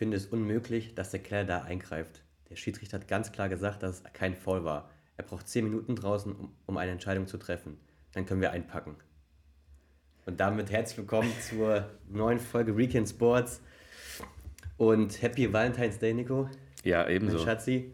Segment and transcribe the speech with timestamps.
[0.00, 2.22] finde es unmöglich, dass der Keller da eingreift.
[2.48, 4.88] Der Schiedsrichter hat ganz klar gesagt, dass es kein Foul war.
[5.18, 7.76] Er braucht 10 Minuten draußen, um, um eine Entscheidung zu treffen.
[8.14, 8.96] Dann können wir einpacken.
[10.24, 13.60] Und damit herzlich willkommen zur neuen Folge Weekend Sports.
[14.78, 16.48] Und Happy Valentine's Day, Nico.
[16.82, 17.38] Ja, Mein ebenso.
[17.38, 17.92] Schatzi.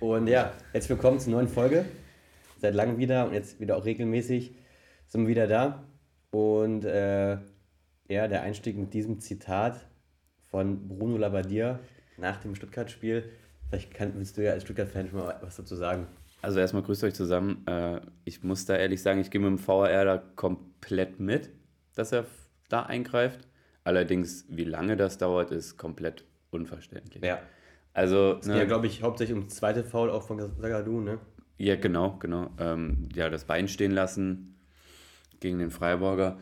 [0.00, 1.84] Und ja, jetzt willkommen zur neuen Folge.
[2.62, 4.54] Seit langem wieder und jetzt wieder auch regelmäßig
[5.06, 5.84] sind wir wieder da.
[6.30, 7.32] Und äh,
[8.08, 9.86] ja, der Einstieg mit diesem Zitat
[10.50, 11.80] von Bruno Labbadia
[12.16, 13.24] nach dem Stuttgart-Spiel.
[13.68, 16.06] Vielleicht kann, willst du ja als Stuttgart-Fan schon mal was dazu sagen.
[16.42, 17.66] Also erstmal grüßt euch zusammen.
[17.66, 21.50] Äh, ich muss da ehrlich sagen, ich gehe mit dem VAR da komplett mit,
[21.94, 22.26] dass er
[22.68, 23.48] da eingreift.
[23.84, 27.22] Allerdings, wie lange das dauert, ist komplett unverständlich.
[27.24, 27.40] Ja,
[27.92, 31.00] Also, es geht ja, ne, glaube ich, hauptsächlich um das zweite Foul auch von Zagadou,
[31.00, 31.18] ne?
[31.58, 32.50] ja, genau, genau.
[32.58, 34.56] Ähm, ja, das Bein stehen lassen
[35.40, 36.38] gegen den Freiburger.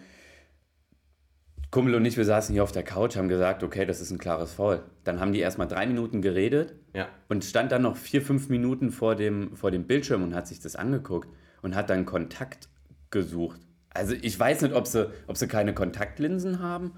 [1.75, 4.19] Kumpel und ich, wir saßen hier auf der Couch, haben gesagt, okay, das ist ein
[4.19, 4.81] klares Foul.
[5.03, 7.09] Dann haben die erstmal drei Minuten geredet Ja.
[7.29, 10.61] und stand dann noch vier, fünf Minuten vor dem, vor dem Bildschirm und hat sich
[10.61, 11.29] das angeguckt
[11.63, 12.69] und hat dann Kontakt
[13.11, 13.61] gesucht.
[13.91, 16.93] Also ich weiß nicht, ob sie, ob sie keine Kontaktlinsen haben,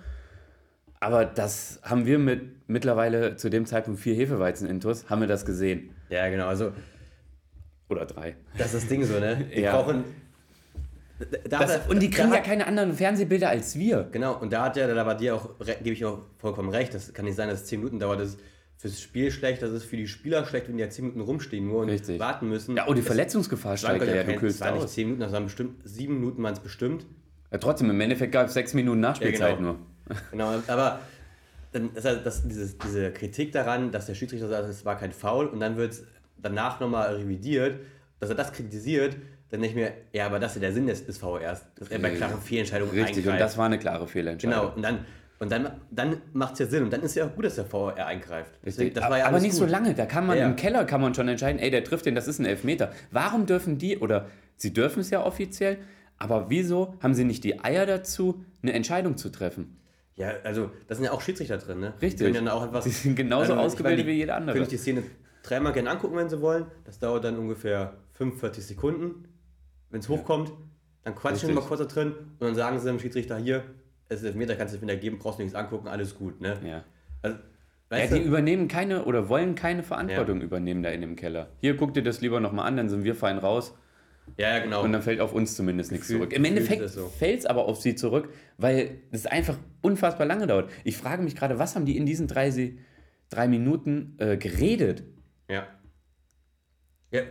[1.00, 5.46] aber das haben wir mit mittlerweile zu dem Zeitpunkt vier Hefeweizen intus, haben wir das
[5.46, 5.88] gesehen.
[6.10, 6.48] Ja, genau.
[6.48, 6.72] Also,
[7.88, 8.36] Oder drei.
[8.58, 9.36] das ist das Ding so, ne?
[9.56, 9.72] Die Ja.
[9.72, 10.04] brauchen.
[11.48, 14.08] Da Das, er- und die da kriegen ja keine anderen Fernsehbilder als wir.
[14.12, 17.12] Genau, und da hat ja der Labbadia auch, re- gebe ich auch vollkommen recht, das
[17.14, 18.40] kann nicht sein, dass es 10 Minuten dauert, das ist
[18.76, 21.66] fürs Spiel schlecht, das ist für die Spieler schlecht, wenn die ja 10 Minuten rumstehen
[21.66, 22.20] nur und Richtig.
[22.20, 22.76] warten müssen.
[22.76, 24.92] Ja, oh, die Verletzungsgefahr steigt ja, kein- du kühlst waren nicht aus.
[24.92, 27.06] 10 Minuten, das waren bestimmt 7 Minuten waren es bestimmt.
[27.50, 29.72] Ja, trotzdem, im Endeffekt gab es sechs Minuten Nachspielzeit genau.
[29.72, 29.78] nur.
[30.30, 31.00] Genau, aber
[31.72, 35.12] dann ist halt das, dieses, diese Kritik daran, dass der Schiedsrichter sagt, es war kein
[35.12, 36.04] Foul und dann wird es
[36.40, 37.80] danach nochmal revidiert,
[38.20, 39.16] dass er das kritisiert,
[39.50, 41.98] dann denke ich mir, ja, aber das ist der Sinn des, des VRs, dass er
[41.98, 43.40] bei klaren Fehlentscheidungen Richtig, und eingreift.
[43.40, 44.60] das war eine klare Fehlentscheidung.
[44.60, 45.04] Genau, und dann,
[45.38, 47.64] und dann, dann macht es ja Sinn und dann ist ja auch gut, dass der
[47.66, 48.52] VR eingreift.
[48.64, 49.60] Deswegen, das war ja aber nicht gut.
[49.60, 49.94] so lange.
[49.94, 52.26] Da kann man Ja, im Keller kann man schon entscheiden, ey, der trifft den, das
[52.26, 52.92] ist ein Elfmeter.
[53.12, 55.78] Warum dürfen die, oder sie dürfen es ja offiziell,
[56.18, 59.76] aber wieso haben sie nicht die Eier dazu, eine Entscheidung zu treffen?
[60.16, 61.92] Ja, also da sind ja auch Schiedsrichter drin, ne?
[62.00, 62.26] Richtig.
[62.26, 64.36] Die können dann auch etwas, Die sind genauso Also, ich ausgebildet meine, die wie jeder
[64.36, 64.54] andere.
[64.54, 65.02] Können sich die Szene
[65.42, 66.64] dreimal gerne angucken, wenn sie wollen.
[66.84, 69.28] Das dauert dann ungefähr 45 Sekunden.
[69.90, 70.52] Wenn es hochkommt,
[71.04, 71.54] dann quatschen Richtig.
[71.54, 73.64] mal kurz da drin und dann sagen sie dem Schiedsrichter, hier,
[74.08, 76.58] es ist Elfmeter, kannst du wieder geben, brauchst du nichts angucken, alles gut, ne?
[76.64, 76.84] Ja.
[77.22, 77.38] Also,
[77.92, 81.50] Ja, die übernehmen keine oder wollen keine Verantwortung übernehmen da in dem Keller.
[81.60, 83.74] Hier, guck dir das lieber nochmal an, dann sind wir fein raus
[84.36, 84.82] ja, ja, genau.
[84.82, 86.32] und dann fällt auf uns zumindest nichts zurück.
[86.32, 87.06] Im Endeffekt so.
[87.06, 90.70] fällt es aber auf sie zurück, weil es einfach unfassbar lange dauert.
[90.84, 92.52] Ich frage mich gerade, was haben die in diesen drei,
[93.30, 95.04] drei Minuten äh, geredet?
[95.48, 95.66] ja.
[97.12, 97.22] ja.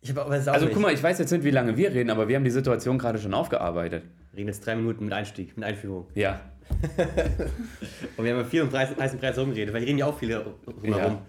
[0.00, 2.28] Ich habe aber Also guck mal, ich weiß jetzt nicht, wie lange wir reden, aber
[2.28, 4.04] wir haben die Situation gerade schon aufgearbeitet.
[4.32, 6.06] Wir reden jetzt drei Minuten mit Einstieg, mit Einführung.
[6.14, 6.40] Ja.
[8.16, 10.18] Und wir haben ja viel um Preis, heißen Preis rumgeredet, weil die reden ja auch
[10.18, 11.22] viele rumherum Ja.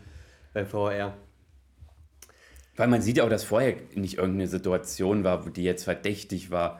[0.53, 1.13] beim VR.
[2.75, 6.80] Weil man sieht ja auch, dass vorher nicht irgendeine Situation war, die jetzt verdächtig war,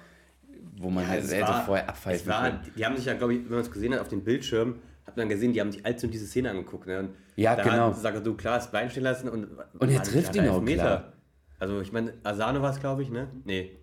[0.77, 2.59] wo man Ja, es hätte war- vorher Es abpfeifen war, können.
[2.77, 4.75] die haben sich ja, glaube ich, wenn man es gesehen hat auf dem Bildschirm,
[5.07, 6.85] hat man gesehen, die haben sich allzu diese Szene angeguckt.
[6.88, 7.00] Ne?
[7.00, 7.94] Und Ja, da genau.
[7.94, 9.47] Sagt du, klar, das Bein stehen lassen und.
[9.79, 11.13] Und er trifft ihn auch klar.
[11.59, 13.29] Also, ich meine, Asano war es, glaube ich, ne?
[13.43, 13.77] Nee.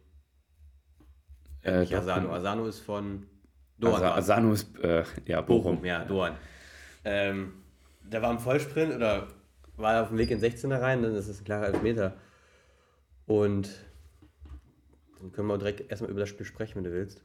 [1.63, 2.33] Äh, Nicht Asano.
[2.33, 3.27] Asano ist von
[3.79, 3.95] Doan.
[3.95, 4.15] Asa-.
[4.15, 5.77] Asano ist, äh, ja, Bochum.
[5.77, 6.37] Bochum, ja, Doan.
[7.05, 7.53] Ähm,
[8.03, 9.29] der war im Vollsprint oder
[9.77, 12.17] war auf dem Weg in 16er rein, dann ist es ein klarer Elfmeter.
[13.27, 13.69] Und
[15.21, 17.23] dann können wir direkt erstmal über das Spiel sprechen, wenn du willst.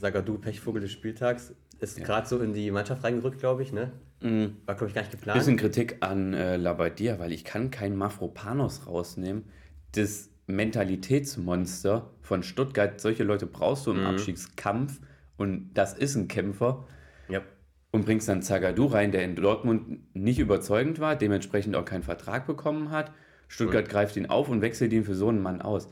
[0.00, 3.92] Sagadu, Pechvogel des Spieltags, ist gerade so in die Mannschaft reingerückt, glaube ich, ne?
[4.20, 5.38] War, glaube ich, gar nicht geplant.
[5.38, 9.44] Bisschen Kritik an äh, Labadia, weil ich kann keinen Mafropanos rausnehmen.
[9.92, 13.94] Das Mentalitätsmonster von Stuttgart, solche Leute brauchst Mhm.
[13.94, 15.00] du im Abstiegskampf
[15.36, 16.84] und das ist ein Kämpfer.
[17.28, 17.42] Ja.
[17.90, 22.46] Und bringst dann Zagadou rein, der in Dortmund nicht überzeugend war, dementsprechend auch keinen Vertrag
[22.46, 23.12] bekommen hat.
[23.46, 25.88] Stuttgart greift ihn auf und wechselt ihn für so einen Mann aus.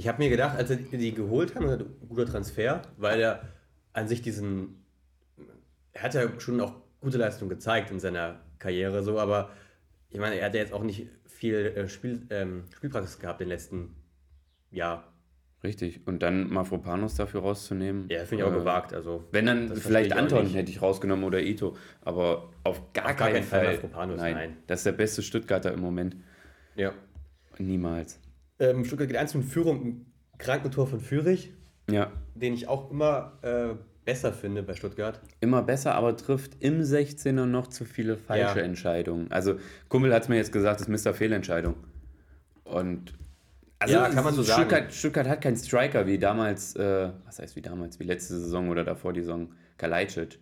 [0.00, 3.42] Ich habe mir gedacht, als sie die geholt haben, ein guter Transfer, weil er
[3.92, 4.82] an sich diesen.
[5.92, 6.72] Er hat ja schon auch
[7.02, 9.50] gute Leistung gezeigt in seiner Karriere, so, aber
[10.08, 13.48] ich meine, er hat ja jetzt auch nicht viel äh, Spiel, ähm, Spielpraxis gehabt in
[13.48, 13.94] den letzten
[14.70, 15.12] Jahr.
[15.62, 16.00] Richtig.
[16.06, 18.08] Und dann Mafropanos dafür rauszunehmen.
[18.08, 18.94] Ja, finde ich auch äh, gewagt.
[18.94, 23.28] Also, Wenn dann vielleicht Anton hätte ich rausgenommen oder Ito, aber auf gar, Auf gar
[23.28, 23.74] keinen keinen Fall Fall.
[23.74, 24.56] Mafropanos, nein, nein.
[24.66, 26.16] das ist der beste Stuttgarter im Moment.
[26.74, 26.94] ja.
[27.58, 28.18] Niemals.
[28.60, 30.06] Ähm, Stuttgart geht 1 in Führung, ein
[30.38, 31.52] Krankentor von Fürich,
[31.90, 33.74] Ja, den ich auch immer äh,
[34.04, 35.20] besser finde bei Stuttgart.
[35.40, 38.64] immer besser, aber trifft im 16er noch zu viele falsche Ja.
[38.64, 39.30] Entscheidungen.
[39.32, 39.56] Also
[39.88, 41.14] Kumpel hat es mir jetzt gesagt, das ist Mr.
[41.14, 41.74] Fehlentscheidung.
[42.64, 43.14] Und
[43.78, 44.90] also Ja, kann man so sagen.
[44.90, 48.84] Stuttgart, hat keinen Striker wie damals, äh, was heißt wie damals, wie letzte Saison oder
[48.84, 50.38] davor die Saison, Kalajdzic.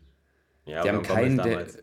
[0.64, 1.79] Ja, die haben oder keinen, damals.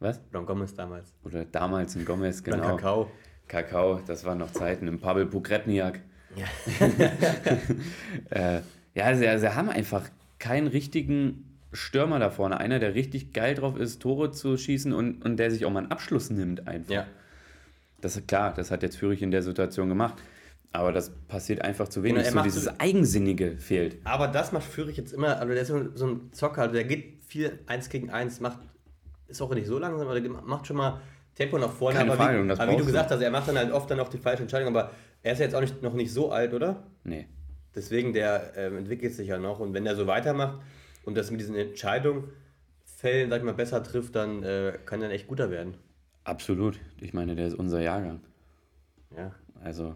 [0.00, 0.20] was?
[0.30, 1.14] Don Gomez damals.
[1.24, 2.76] Oder damals ein Gomez, genau.
[2.76, 3.10] Kakao.
[3.48, 4.86] Kakao, das waren noch Zeiten.
[4.88, 6.00] Im Pavel Pogrebniak.
[6.36, 6.46] Ja.
[8.30, 8.60] Äh,
[8.94, 10.08] ja, sie, sie haben einfach
[10.38, 12.58] keinen richtigen Stürmer da vorne.
[12.58, 15.80] Einer, der richtig geil drauf ist, Tore zu schießen und, und der sich auch mal
[15.80, 16.92] einen Abschluss nimmt einfach.
[16.92, 17.06] ja.
[18.00, 20.14] Das ist klar, das hat jetzt Fürich in der Situation gemacht.
[20.70, 22.26] Aber das passiert einfach zu wenig.
[22.28, 23.96] So dieses so- Eigensinnige fehlt.
[24.04, 27.24] Aber das macht Führig jetzt immer, also der ist so, ein Zocker, also der geht
[27.26, 28.60] viel 1 gegen 1, macht,
[29.26, 31.00] ist auch nicht so langsam, aber der macht schon mal
[31.38, 31.98] Tempo nach vorne.
[31.98, 34.00] Keine aber Frage, wie, aber wie du gesagt hast, er macht dann halt oft dann
[34.00, 34.90] auch die falsche Entscheidung, aber
[35.22, 36.82] er ist ja jetzt auch nicht, noch nicht so alt, oder?
[37.04, 37.28] Nee.
[37.76, 40.58] Deswegen, der ähm, entwickelt sich ja noch und wenn er so weitermacht
[41.04, 42.32] und das mit diesen Entscheidungen,
[42.82, 45.74] Fällen, sag ich mal, besser trifft, dann äh, kann er echt guter werden.
[46.24, 46.80] Absolut.
[47.00, 48.20] Ich meine, der ist unser Jahrgang.
[49.16, 49.32] Ja.
[49.62, 49.94] Also,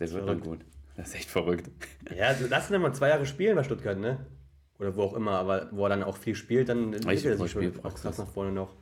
[0.00, 0.64] der wird dann gut.
[0.96, 1.70] Das ist echt verrückt.
[2.16, 4.26] Ja, lass ihn dann mal zwei Jahre spielen bei Stuttgart, ne?
[4.80, 7.52] Oder wo auch immer, aber wo er dann auch viel spielt, dann entwickelt er sich
[7.52, 8.74] schon auch krass nach vorne noch.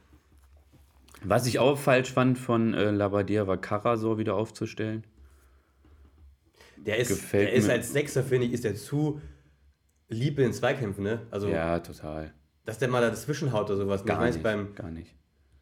[1.28, 5.04] Was ich auch falsch fand von äh, Labadia war Karasor wieder aufzustellen.
[6.76, 7.72] Der ist, Gefällt der ist mir.
[7.72, 9.20] als Sechser, finde ich, ist der zu
[10.08, 11.22] lieb in Zweikämpfen, ne?
[11.30, 12.32] Also, Ja, total.
[12.64, 14.04] dass der mal dazwischen haut oder sowas.
[14.04, 14.42] Gar ich weiß nicht.
[14.44, 15.14] beim, gar nicht.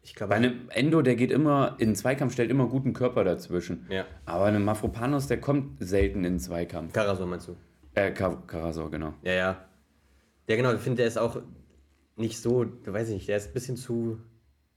[0.03, 3.23] ich glaube, Bei einem Endo, der geht immer, in den Zweikampf stellt immer guten Körper
[3.23, 3.87] dazwischen.
[3.89, 6.93] ja, Aber einem Mafropanos, der kommt selten in den Zweikampf.
[6.93, 7.55] Karasor meinst du?
[7.95, 9.13] Äh, Kar Karasor, genau.
[9.23, 9.65] Ja, ja.
[10.47, 11.41] Ja, genau, ich finde, der ist auch
[12.17, 14.19] nicht so, weiß ich nicht, der ist ein bisschen zu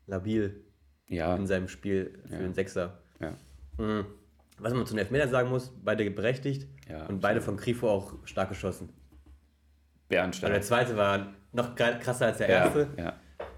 [0.07, 0.65] labil
[1.09, 2.39] Ja, in seinem Spiel für Ja.
[2.41, 2.99] einen Sechser.
[3.21, 3.33] ja.
[3.79, 4.05] Mhm.
[4.61, 8.15] Was man zu den Elfmetern sagen muss, beide berechtigt Ja, und beide von Grifo auch
[8.25, 8.89] stark geschossen.
[8.89, 8.97] Also
[10.11, 10.63] der Bernstein.
[10.63, 13.13] zweite war noch krasser als der erste, ja.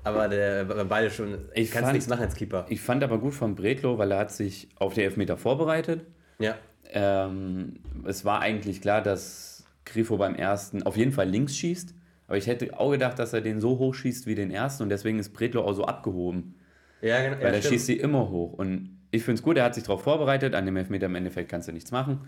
[0.05, 2.67] aber der war beide schon, Ich kannst fand- nichts machen als Keeper.
[2.69, 6.05] Ich fand aber gut von Bredlo, weil er hat sich auf die Elfmeter vorbereitet.
[6.38, 6.56] Ja,
[6.93, 7.75] Ähm,
[8.05, 11.94] es war eigentlich klar, dass Grifo beim ersten auf jeden Fall links schießt.
[12.26, 14.88] Aber ich hätte auch gedacht, dass er den so hoch schießt wie den ersten und
[14.91, 16.56] deswegen ist Bredlo auch so abgehoben.
[17.02, 17.37] Ja, genau.
[17.43, 18.52] Weil ja, er schießt sie immer hoch.
[18.55, 20.55] Und ich finde es gut, er hat sich darauf vorbereitet.
[20.55, 22.20] An dem Elfmeter im Endeffekt kannst du nichts machen.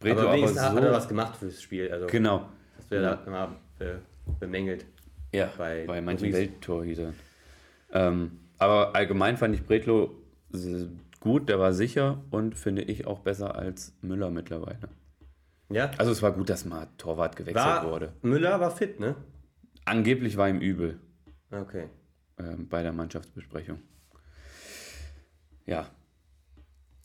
[0.00, 0.78] Bredlo aber aber, wenigstens hat so.
[0.78, 1.90] er was gemacht fürs Spiel.
[1.90, 2.48] Also, genau.
[2.76, 4.00] das wird da immer be
[4.40, 4.86] bemängelt.
[5.32, 6.32] Ja, bei bei, manchen.
[6.32, 7.14] Welttorhütern.
[7.92, 10.10] Ähm, aber allgemein fand ich Bredlo
[10.52, 10.86] s-
[11.20, 14.88] gut, der war sicher und finde ich auch besser als Müller mittlerweile.
[15.68, 18.12] Ja, Also es war gut, dass mal Torwart gewechselt war, wurde.
[18.22, 19.14] Müller war fit, ne?
[19.84, 20.98] Angeblich war ihm übel
[21.50, 21.88] Okay.
[22.38, 23.78] ähm, bei der Mannschaftsbesprechung.
[25.66, 25.90] Ja.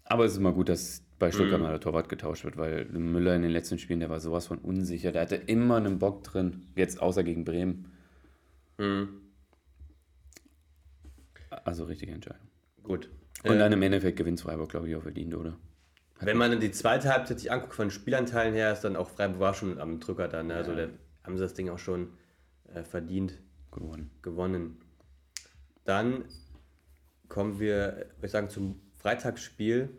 [0.05, 1.63] Aber es ist immer gut, dass bei Stuttgart Mhm.
[1.65, 4.57] mal der Torwart getauscht wird, weil Müller in den letzten Spielen, der war sowas von
[4.57, 5.11] unsicher.
[5.11, 7.91] Der hatte immer einen Bock drin, jetzt außer gegen Bremen.
[8.77, 9.21] Mhm.
[11.65, 12.47] Also richtige Entscheidung.
[12.83, 13.09] Gut.
[13.43, 15.57] Und Äh, dann im Endeffekt gewinnt Freiburg, glaube ich, auch verdient, oder?
[16.19, 19.39] Wenn man dann die zweite Halbzeit sich anguckt von Spielanteilen her, ist dann auch Freiburg
[19.39, 20.47] war schon am Drücker dann.
[20.47, 20.55] Ne?
[20.55, 20.87] Also Ja.
[20.87, 20.93] da
[21.23, 22.09] haben sie das Ding auch schon
[22.73, 23.39] äh, verdient
[23.71, 24.11] Gewonnen.
[24.21, 24.77] gewonnen.
[25.83, 26.25] Dann
[27.31, 29.89] kommen wir, würde ich sagen, zum Freitagsspiel.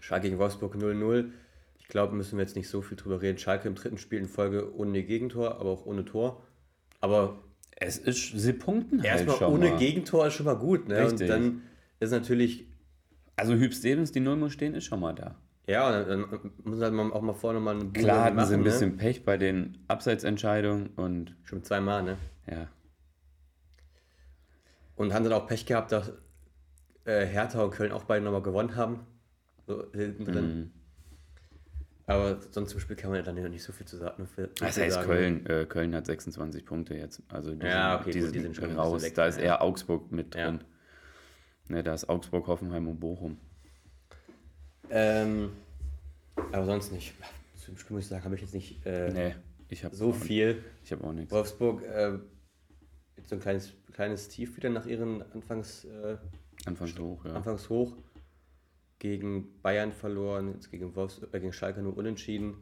[0.00, 1.30] Schalke gegen Wolfsburg 0-0.
[1.78, 3.38] Ich glaube, müssen wir jetzt nicht so viel drüber reden.
[3.38, 6.42] Schalke im dritten Spiel in Folge ohne Gegentor, aber auch ohne Tor.
[7.02, 7.38] Aber
[7.76, 9.78] Es ist, sie punkten halt erstmal ohne mal.
[9.78, 10.88] Gegentor ist schon mal gut.
[10.88, 11.06] Ne?
[11.06, 11.62] Und dann
[12.00, 12.66] ist natürlich
[13.36, 15.36] Also Hüb Stevens, die Null muss stehen, ist schon mal da.
[15.68, 18.54] Ja, und dann, dann muss halt auch mal vorne mal einen Klar hatten machen, sie
[18.54, 18.64] ein ne?
[18.64, 22.16] bisschen Pech bei den Abseitsentscheidungen und Schon zweimal, ne?
[22.50, 22.68] ja.
[24.96, 26.12] Und haben dann auch Pech gehabt, dass
[27.04, 29.06] äh, Hertha und Köln auch beide nochmal gewonnen haben.
[29.66, 30.56] So hinten drin.
[30.58, 30.70] Mhm.
[32.08, 34.26] Aber sonst zum Spiel kann man ja dann noch nicht so viel zu sagen.
[34.28, 35.06] Viel, Das heißt, sagen.
[35.08, 37.20] Köln, äh, Köln hat 26 Punkte jetzt.
[37.28, 39.02] Also die Ja, sind, okay, die gut, die sind sind schon raus.
[39.02, 39.44] weg, da ist ja.
[39.44, 40.46] eher Augsburg mit Ja.
[40.46, 40.60] drin.
[41.68, 43.38] Ne, da ist Augsburg, Hoffenheim und Bochum.
[44.88, 45.50] Ähm,
[46.52, 47.12] aber sonst nicht.
[47.56, 49.34] Zum Spiel muss ich sagen, habe ich jetzt nicht äh, Nee,
[49.68, 50.62] ich so viel.
[50.84, 51.32] Ich habe auch nichts.
[51.32, 52.18] Wolfsburg, äh,
[53.24, 56.16] so ein kleines, kleines Tief wieder nach ihren Anfangs, äh,
[56.64, 57.32] Anfangs hoch, ja.
[57.34, 57.96] Anfangs hoch.
[58.98, 62.54] Gegen Bayern verloren, jetzt gegen, Wolfs äh, gegen Schalke nur unentschieden.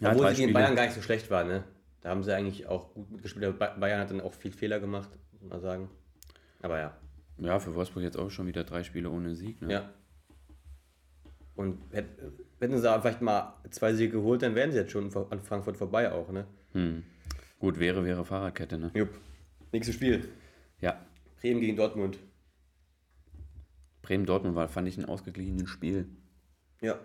[0.00, 0.52] Ja, Obwohl sie gegen Spiele.
[0.52, 1.64] Bayern gar nicht so schlecht war, ne?
[2.00, 3.44] Da haben sie eigentlich auch gut mitgespielt.
[3.46, 5.90] aber Ba- Bayern hat dann auch viel Fehler gemacht, muss man sagen.
[6.62, 6.96] Aber ja.
[7.38, 9.60] Ja, für Wolfsburg jetzt auch schon wieder drei Spiele ohne Sieg.
[9.62, 9.72] Ne?
[9.72, 9.92] Ja.
[11.56, 12.06] Und hätt,
[12.60, 16.12] hätten sie vielleicht mal zwei Siege geholt, dann wären sie jetzt schon an Frankfurt vorbei
[16.12, 16.46] auch, ne?
[16.72, 17.02] Hm.
[17.58, 18.92] Gut, wäre, wäre Fahrradkette, ne?
[18.94, 19.10] Jupp.
[19.72, 20.28] Nächstes Spiel.
[20.80, 20.98] Ja.
[21.40, 22.18] Bremen gegen Dortmund.
[24.02, 26.08] Bremen-Dortmund war, fand ich ein ausgeglichenes Spiel.
[26.80, 26.98] Ja.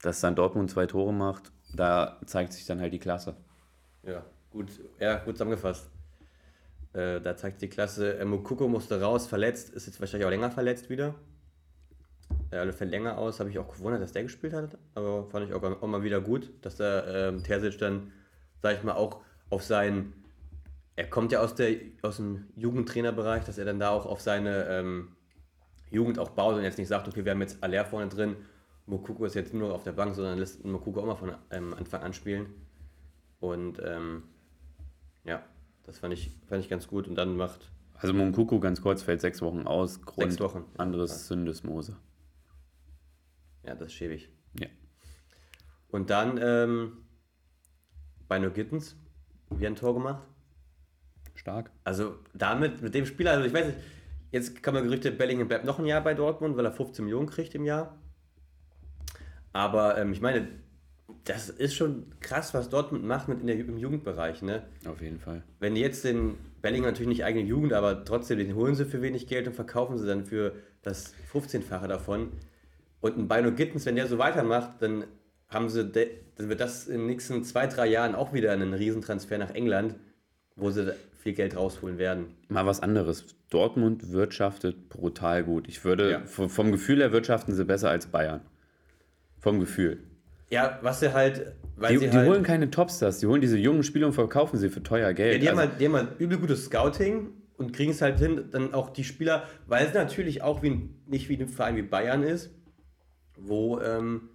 [0.00, 3.36] Dass dann Dortmund zwei Tore macht, da zeigt sich dann halt die Klasse.
[4.02, 5.90] Ja, gut, ja, gut zusammengefasst.
[6.94, 10.50] Äh, da zeigt die Klasse, äh, Mukoko musste raus, verletzt, ist jetzt wahrscheinlich auch länger
[10.50, 11.14] verletzt wieder.
[12.50, 15.46] Ja, alle fällt länger aus, habe ich auch gewundert, dass der gespielt hat, aber fand
[15.46, 18.12] ich auch, auch mal wieder gut, dass der ähm, Terzic dann,
[18.62, 19.20] sag ich mal, auch
[19.50, 20.12] auf seinen
[20.96, 24.66] er kommt ja aus, der, aus dem Jugendtrainerbereich, dass er dann da auch auf seine
[24.68, 25.16] ähm,
[25.90, 28.36] Jugend auch baut und jetzt nicht sagt, okay, wir haben jetzt Aller vorne drin,
[28.86, 32.02] Mokoko ist jetzt nur auf der Bank, sondern lässt Mokoko auch mal von ähm, Anfang
[32.02, 32.46] an spielen.
[33.40, 34.22] Und ähm,
[35.24, 35.42] ja,
[35.82, 37.08] das fand ich, fand ich ganz gut.
[37.08, 37.70] Und dann macht.
[37.94, 40.02] Also Monkuku ganz kurz fällt sechs Wochen aus.
[40.02, 40.64] Grund sechs Wochen.
[40.78, 41.16] Anderes ja.
[41.16, 41.96] Syndesmose.
[43.64, 44.28] Ja, das ist schäbig.
[44.58, 44.68] Ja.
[45.88, 46.98] Und dann ähm,
[48.28, 48.96] bei No Gittens,
[49.50, 50.22] wie ein Tor gemacht.
[51.36, 51.70] Stark.
[51.84, 53.78] Also damit, mit dem Spieler, also ich weiß nicht,
[54.32, 57.28] jetzt kann man Gerüchte, Bellingham bleibt noch ein Jahr bei Dortmund, weil er 15 Millionen
[57.28, 57.98] kriegt im Jahr.
[59.52, 60.48] Aber ähm, ich meine,
[61.24, 64.42] das ist schon krass, was Dortmund macht mit in der, im Jugendbereich.
[64.42, 64.62] Ne?
[64.86, 65.42] Auf jeden Fall.
[65.60, 69.02] Wenn die jetzt den Bellingham natürlich nicht eigene Jugend, aber trotzdem, den holen sie für
[69.02, 72.32] wenig Geld und verkaufen sie dann für das 15-fache davon.
[73.00, 75.04] Und ein Bino Gittens, wenn der so weitermacht, dann
[75.48, 79.38] haben sie, dann wird das in den nächsten zwei, drei Jahren auch wieder einen Riesentransfer
[79.38, 79.94] nach England,
[80.56, 80.94] wo sie
[81.26, 82.26] viel Geld rausholen werden.
[82.48, 83.26] Mal was anderes.
[83.50, 85.66] Dortmund wirtschaftet brutal gut.
[85.68, 86.22] Ich würde, ja.
[86.24, 88.42] vom Gefühl her wirtschaften sie besser als Bayern.
[89.40, 89.98] Vom Gefühl.
[90.50, 91.52] Ja, was sie halt.
[91.76, 94.56] Weil die, sie die halt, holen keine Topstars, die holen diese jungen Spieler und verkaufen
[94.56, 95.34] sie für teuer Geld.
[95.34, 98.18] Ja, die, also, haben halt, die haben halt übel gutes Scouting und kriegen es halt
[98.18, 101.82] hin, dann auch die Spieler, weil es natürlich auch wie, nicht wie ein Verein wie
[101.82, 102.50] Bayern ist,
[103.36, 104.30] wo ähm,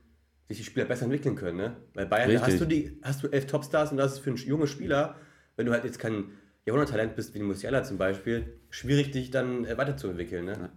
[0.49, 1.57] sich die Spieler besser entwickeln können.
[1.57, 1.77] Ne?
[1.93, 4.67] Bei Bayern hast du, die, hast du elf Topstars und das ist für einen jungen
[4.67, 5.15] Spieler,
[5.55, 6.25] wenn du halt jetzt kein
[6.65, 10.45] Jahrhunderttalent bist, wie Musiala zum Beispiel, schwierig dich dann äh, weiterzuentwickeln.
[10.45, 10.53] Ne?
[10.53, 10.69] Ja.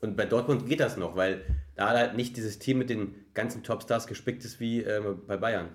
[0.00, 1.42] Und bei Dortmund geht das noch, weil
[1.76, 5.70] da halt nicht dieses Team mit den ganzen Topstars gespickt ist wie äh, bei Bayern.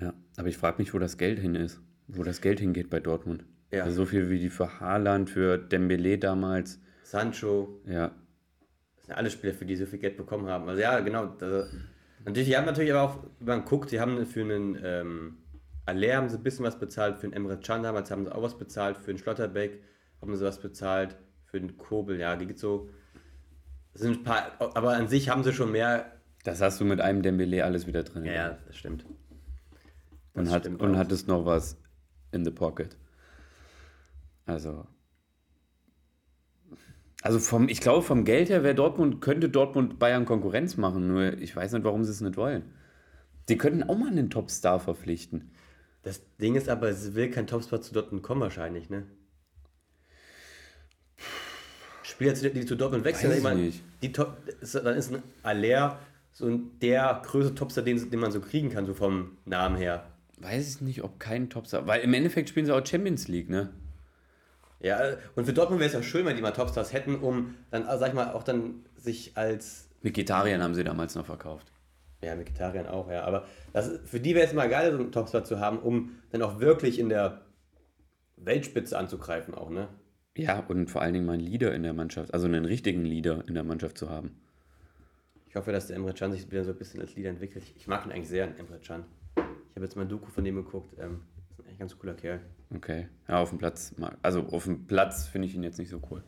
[0.00, 1.80] Ja, aber ich frage mich, wo das Geld hin ist.
[2.08, 3.44] Wo das Geld hingeht bei Dortmund.
[3.70, 3.84] Ja.
[3.84, 6.80] Also so viel wie die für Haaland, für Dembele damals.
[7.02, 7.80] Sancho.
[7.86, 8.08] Ja.
[8.98, 10.68] Das sind alle Spieler, für die so viel Geld bekommen haben.
[10.68, 11.26] Also ja, genau.
[11.26, 11.74] Das,
[12.24, 15.38] natürlich, die haben natürlich aber auch, wenn man guckt, die haben für einen ähm,
[15.84, 18.42] Aller haben sie ein bisschen was bezahlt, für einen Emre Can damals haben sie auch
[18.42, 19.82] was bezahlt, für einen Schlotterbeck
[20.20, 22.88] haben sie was bezahlt, für den Kobel, ja, die geht so.
[23.94, 26.12] Sind ein paar, aber an sich haben sie schon mehr.
[26.44, 28.24] Das hast du mit einem Dembele alles wieder drin.
[28.24, 29.04] Ja, ja das stimmt.
[30.34, 31.76] Das und, hat, stimmt und hattest noch was
[32.30, 32.96] in the pocket.
[34.46, 34.86] Also.
[37.22, 41.38] Also vom, ich glaube, vom Geld her wäre Dortmund, könnte Dortmund Bayern Konkurrenz machen, nur
[41.38, 42.72] ich weiß nicht, warum sie es nicht wollen.
[43.48, 45.52] Die könnten auch mal einen Topstar verpflichten.
[46.02, 49.06] Das Ding ist aber, es will kein Topstar zu Dortmund kommen wahrscheinlich, ne?
[52.02, 55.98] Spieler, die zu Dortmund wechseln, Weiß ich meine, die Top, dann ist ein Aller
[56.32, 56.48] so
[56.80, 60.06] der größte Topstar, den, den man so kriegen kann, so vom Namen her.
[60.38, 63.70] Weiß ich nicht, ob kein Topstar, weil im Endeffekt spielen sie auch Champions League, ne?
[64.80, 64.98] Ja,
[65.36, 68.08] und für Dortmund wäre es ja schön, wenn die mal Topstars hätten, um dann, sag
[68.08, 69.88] ich mal, auch dann sich als.
[70.02, 71.71] Vegetarier haben sie damals noch verkauft.
[72.22, 73.24] Ja, Vegetarier auch, ja.
[73.24, 76.42] Aber das, für die wäre es mal geil, so einen Topstar zu haben, um dann
[76.42, 77.42] auch wirklich in der
[78.36, 79.88] Weltspitze anzugreifen, auch, ne?
[80.36, 83.44] Ja, und vor allen Dingen mal einen Leader in der Mannschaft, also einen richtigen Leader
[83.46, 84.40] in der Mannschaft zu haben.
[85.48, 87.64] Ich hoffe, dass der Emre Can sich wieder so ein bisschen als Leader entwickelt.
[87.76, 89.04] Ich, mag ihn eigentlich sehr, Emre Can.
[89.36, 90.96] Ich habe jetzt mal ein Doku von dem geguckt.
[90.98, 92.40] Ähm, ist ein echt ganz cooler Kerl.
[92.74, 93.08] Okay.
[93.28, 93.94] Ja, auf dem Platz.
[94.22, 96.22] Also auf dem Platz finde ich ihn jetzt nicht so cool.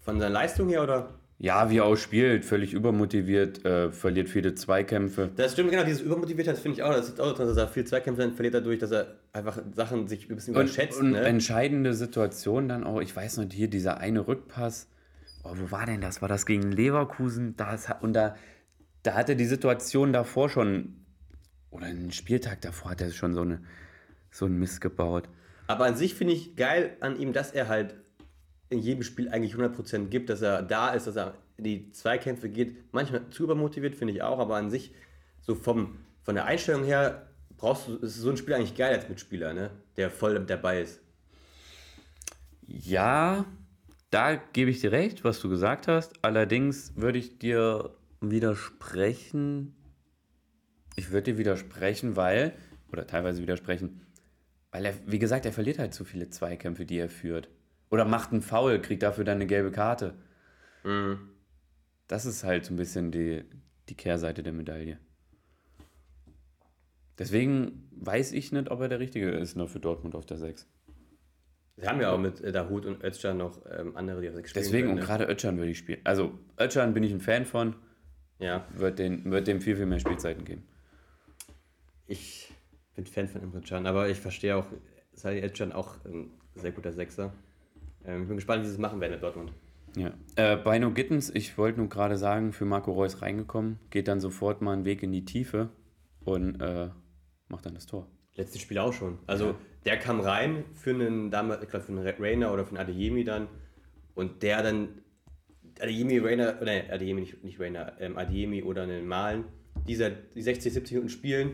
[0.00, 1.14] Von seiner Leistung her oder?
[1.44, 5.30] Ja, wie er auch spielt, völlig übermotiviert, äh, verliert viele Zweikämpfe.
[5.36, 6.94] Das stimmt, genau, dieses Übermotiviertheit finde ich auch.
[6.94, 10.30] Das ist auch dass er viel Zweikämpfe dann verliert dadurch, dass er einfach Sachen sich
[10.30, 10.98] ein bisschen überschätzt.
[10.98, 11.20] Und, und ne?
[11.24, 14.88] entscheidende Situation dann auch, ich weiß noch, hier dieser eine Rückpass,
[15.42, 16.22] oh, wo war denn das?
[16.22, 17.54] War das gegen Leverkusen?
[17.58, 18.36] Das, und da,
[19.02, 21.04] da hat er die Situation davor schon,
[21.70, 23.60] oder einen Spieltag davor hat er schon so, eine,
[24.30, 25.28] so einen Mist gebaut.
[25.66, 27.96] Aber an sich finde ich geil an ihm, dass er halt
[28.70, 32.92] in jedem Spiel eigentlich 100% gibt, dass er da ist, dass er die Zweikämpfe geht.
[32.92, 34.92] Manchmal zu übermotiviert, finde ich auch, aber an sich,
[35.40, 39.08] so vom, von der Einstellung her, brauchst du, ist so ein Spiel eigentlich geil als
[39.08, 39.70] Mitspieler, ne?
[39.96, 41.00] der voll dabei ist.
[42.66, 43.44] Ja,
[44.10, 46.24] da gebe ich dir recht, was du gesagt hast.
[46.24, 49.74] Allerdings würde ich dir widersprechen.
[50.96, 52.54] Ich würde dir widersprechen, weil,
[52.92, 54.02] oder teilweise widersprechen,
[54.70, 57.48] weil er, wie gesagt, er verliert halt zu viele Zweikämpfe, die er führt.
[57.94, 60.14] Oder macht einen Foul, kriegt dafür dann eine gelbe Karte.
[60.82, 61.30] Mhm.
[62.08, 63.44] Das ist halt so ein bisschen die,
[63.88, 64.98] die Kehrseite der Medaille.
[67.20, 70.66] Deswegen weiß ich nicht, ob er der Richtige ist noch für Dortmund auf der 6.
[71.76, 74.50] Sie haben ja auch mit äh, Dahut und Özcan noch ähm, andere, die auf 6
[74.50, 75.00] spielen Deswegen, können, ne?
[75.00, 76.00] und gerade Özcan würde ich spielen.
[76.02, 77.76] Also, Özcan bin ich ein Fan von.
[78.40, 78.66] Ja.
[78.74, 80.66] Wird, den, wird dem viel, viel mehr Spielzeiten geben.
[82.08, 82.52] Ich
[82.96, 84.66] bin Fan von Emre Can, aber ich verstehe auch,
[85.12, 87.32] Sali Özcan auch ein sehr guter Sechser.
[88.06, 89.52] Ähm, ich bin gespannt, wie sie es machen werden in Dortmund.
[89.96, 90.12] Ja.
[90.36, 94.20] Äh, bei No Gittens, ich wollte nur gerade sagen, für Marco Reus reingekommen, geht dann
[94.20, 95.68] sofort mal einen Weg in die Tiefe
[96.24, 96.88] und äh,
[97.48, 98.08] macht dann das Tor.
[98.34, 99.18] Letztes Spiel auch schon.
[99.28, 99.54] Also Ja.
[99.84, 103.22] der kam rein für einen, damals, ich glaube, für einen Rainer oder für einen Adeyemi
[103.22, 103.46] dann.
[104.16, 104.88] Und der dann,
[105.80, 109.44] Adeyemi, Rainer, ne, Adeyemi, nicht, nicht Rainer, ähm, Adeyemi oder einen Malen,
[109.86, 111.52] die seit die 60, 70 Minuten spielen,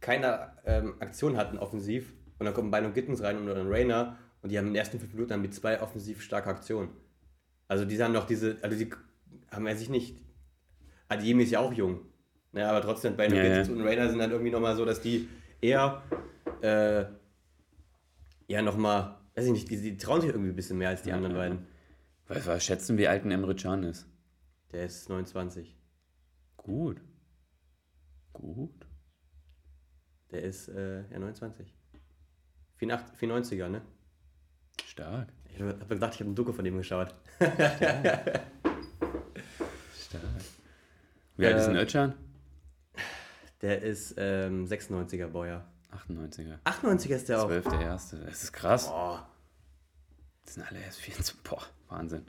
[0.00, 2.12] keine ähm, Aktion hatten offensiv.
[2.38, 4.18] Und dann kommen Bein und Gittens rein und dann Rainer.
[4.42, 6.90] Und die haben in den ersten fünf Minuten dann mit zwei offensiv starke Aktionen.
[7.68, 8.90] Also die haben noch diese, also die
[9.50, 10.18] haben ja sich nicht,
[11.08, 12.00] Adeyemi ist ja auch jung.
[12.52, 13.62] Ne, aber trotzdem, und Ja, ja.
[13.62, 15.26] und Rainer sind dann irgendwie nochmal so, dass die
[15.62, 16.02] eher,
[16.60, 17.04] äh,
[18.46, 21.08] ja, nochmal, weiß ich nicht, die, die trauen sich irgendwie ein bisschen mehr als die
[21.10, 21.40] Ja, anderen ja.
[21.40, 21.66] beiden.
[22.26, 24.06] Was, was schätzen, wie alt ein Emre Can ist?
[24.72, 25.74] Der ist 29.
[26.58, 27.00] Gut.
[28.34, 28.86] Gut.
[30.30, 31.74] Der ist, äh, ja, 29.
[32.76, 33.82] 84, 94er, ne?
[34.86, 35.28] Stark.
[35.54, 37.14] Ich hab gedacht, ich habe ein Doku von dem geschaut.
[37.38, 38.40] Stark.
[41.36, 42.14] Wie alt ist ein Äh, Özcan?
[43.60, 45.64] Der ist ähm, 96er Baujahr.
[46.08, 46.58] 98er.
[46.64, 47.46] 98er ist der auch.
[47.46, 47.68] 12.
[47.68, 48.16] der erste.
[48.20, 48.88] Das ist krass.
[48.88, 49.28] Boah.
[50.44, 51.36] Das sind alle erst 14.
[51.44, 52.26] Boah, Wahnsinn.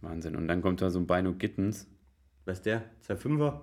[0.00, 0.36] Wahnsinn.
[0.36, 1.86] Und dann kommt da so ein Beino Gittens.
[2.44, 2.84] Was ist der?
[3.08, 3.60] 2,5er?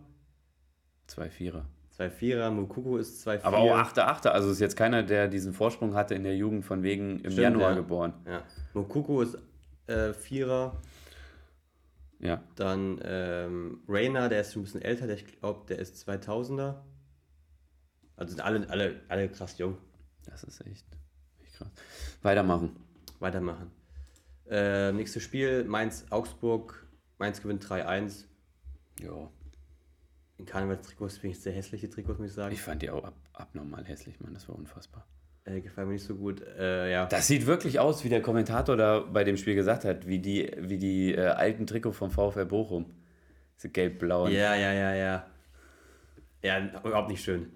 [1.07, 1.65] Zwei Vierer.
[1.97, 2.49] 2,4er.
[2.51, 3.43] Mukoko ist 2,4.
[3.43, 4.27] Aber auch 8er, 8er.
[4.29, 7.37] Also ist jetzt keiner, der diesen Vorsprung hatte in der Jugend von wegen im Stimmt,
[7.39, 7.75] Januar ja.
[7.75, 8.13] geboren.
[8.25, 8.43] Ja.
[8.73, 9.37] Mukoko ist
[9.87, 10.73] äh, 4er.
[12.19, 12.41] Ja.
[12.55, 16.75] Dann ähm, Rainer, der ist schon ein bisschen älter, der, ich glaube, der ist 2000er.
[18.17, 19.77] Also sind alle, alle, alle krass jung.
[20.25, 20.85] Das ist echt,
[21.43, 21.69] echt krass.
[22.21, 22.75] Weitermachen.
[23.19, 23.71] Weitermachen.
[24.49, 26.85] Äh, nächstes Spiel, Mainz-Augsburg.
[27.17, 28.25] Mainz gewinnt 3-1.
[29.01, 29.29] Ja.
[30.37, 32.53] In Karnevalstrikots finde ich sehr hässliche Trikots, muss ich sagen.
[32.53, 34.33] Ich fand die auch ab, abnormal hässlich, Mann.
[34.33, 35.05] Das war unfassbar.
[35.45, 36.41] Äh, gefallen mir nicht so gut.
[36.41, 37.05] Äh, ja.
[37.05, 40.51] Das sieht wirklich aus, wie der Kommentator da bei dem Spiel gesagt hat, wie die,
[40.57, 42.85] wie die äh, alten Trikot vom VfL Bochum.
[43.57, 44.31] Diese gelb-blauen.
[44.31, 45.25] ja, ja, ja, ja.
[46.43, 47.51] Ja, überhaupt nicht schön.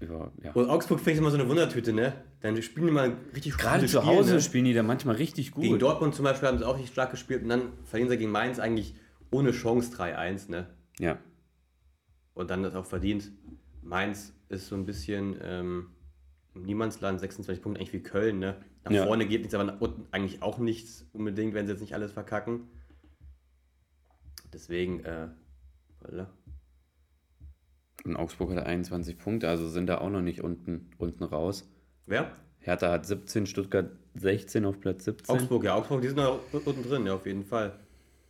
[0.00, 0.52] Über, ja.
[0.52, 2.12] Und Augsburg finde ich immer so eine Wundertüte, ne?
[2.40, 4.40] Dann spielen die mal richtig Gerade gutes zu Hause ne?
[4.40, 5.62] spielen die da manchmal richtig gut.
[5.62, 8.30] Gegen Dortmund zum Beispiel haben sie auch nicht stark gespielt und dann verlieren sie gegen
[8.30, 8.94] Mainz eigentlich
[9.30, 10.66] ohne Chance 3-1, ne?
[10.98, 11.18] Ja.
[12.36, 13.32] Und dann das auch verdient.
[13.82, 15.88] Mainz ist so ein bisschen ähm,
[16.54, 18.62] im Niemandsland, 26 Punkte, eigentlich wie Köln, ne?
[18.84, 19.06] Nach Ja.
[19.06, 22.12] vorne geht nichts, aber nach unten eigentlich auch nichts unbedingt, wenn sie jetzt nicht alles
[22.12, 22.68] verkacken.
[24.52, 25.28] Deswegen, äh,
[26.04, 26.26] voilà.
[28.04, 31.68] Und Augsburg hat 21 Punkte, also sind da auch noch nicht unten, unten raus.
[32.04, 32.36] wer?
[32.58, 35.34] Hertha hat 17, Stuttgart 16 auf Platz 17.
[35.34, 37.78] Augsburg, ja, Augsburg, die sind da unten drin, ja, auf jeden Fall.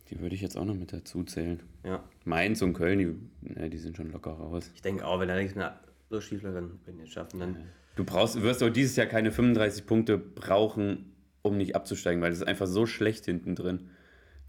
[0.09, 1.61] Die würde ich jetzt auch noch mit dazu zählen.
[1.83, 2.03] Ja.
[2.27, 4.69] Mainz und Köln, die, ne, die sind schon locker raus.
[4.75, 7.39] Ich denke auch, wenn da nichts mehr so schief läuft, dann die es schaffen.
[7.39, 7.57] Dann,
[7.95, 12.39] Du brauchst, wirst auch dieses Jahr keine 35 Punkte brauchen, um nicht abzusteigen, weil das
[12.41, 13.89] ist einfach so schlecht hinten drin,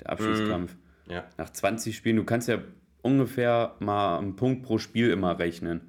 [0.00, 0.76] der Abschiedskampf.
[1.08, 1.24] ja.
[1.38, 2.58] Nach 20 Spielen, du kannst ja
[3.00, 5.80] ungefähr mal einen Punkt pro Spiel immer rechnen.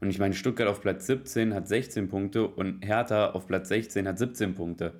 [0.00, 4.06] Und ich meine, Stuttgart auf Platz 17 hat 16 Punkte und Hertha auf Platz 16
[4.06, 4.92] hat 17 Punkte.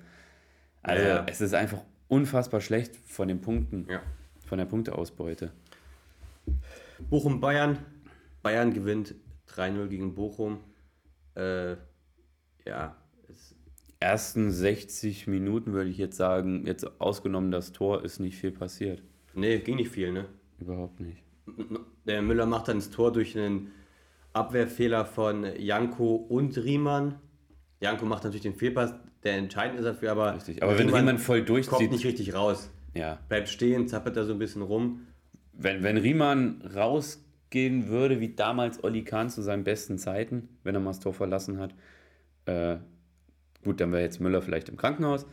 [0.81, 1.25] Also Ja.
[1.29, 4.01] es ist einfach unfassbar schlecht von den Punkten, ja.
[4.47, 5.51] von der Punkteausbeute.
[7.09, 7.79] Bochum Bayern.
[8.41, 9.15] Bayern gewinnt
[9.49, 10.59] 3-0 gegen Bochum.
[11.35, 11.75] Äh,
[12.65, 12.95] ja,
[13.29, 13.55] es,
[13.99, 19.03] Ersten 60 Minuten würde ich jetzt sagen, jetzt ausgenommen das Tor, ist nicht viel passiert.
[19.33, 20.25] nee, ging nicht viel, ne?
[20.59, 21.23] Überhaupt nicht.
[22.05, 23.71] Der Müller macht dann das Tor durch einen
[24.33, 27.19] Abwehrfehler von Janko und Riemann.
[27.79, 30.61] Janko macht natürlich den Fehlpass, der entscheidend ist dafür, aber, Richtig.
[30.63, 32.71] Aber wenn Riemann voll kommt durchzieht, nicht richtig raus.
[32.93, 33.19] ja.
[33.29, 35.07] Bleibt stehen, zappelt da so ein bisschen rum.
[35.59, 40.81] Wenn, wenn Riemann rausgehen würde, wie damals Olli Kahn zu seinen besten Zeiten, wenn er
[40.81, 41.73] mal das Tor verlassen hat,
[42.45, 42.77] äh,
[43.63, 45.25] gut, dann wäre jetzt Müller vielleicht im Krankenhaus,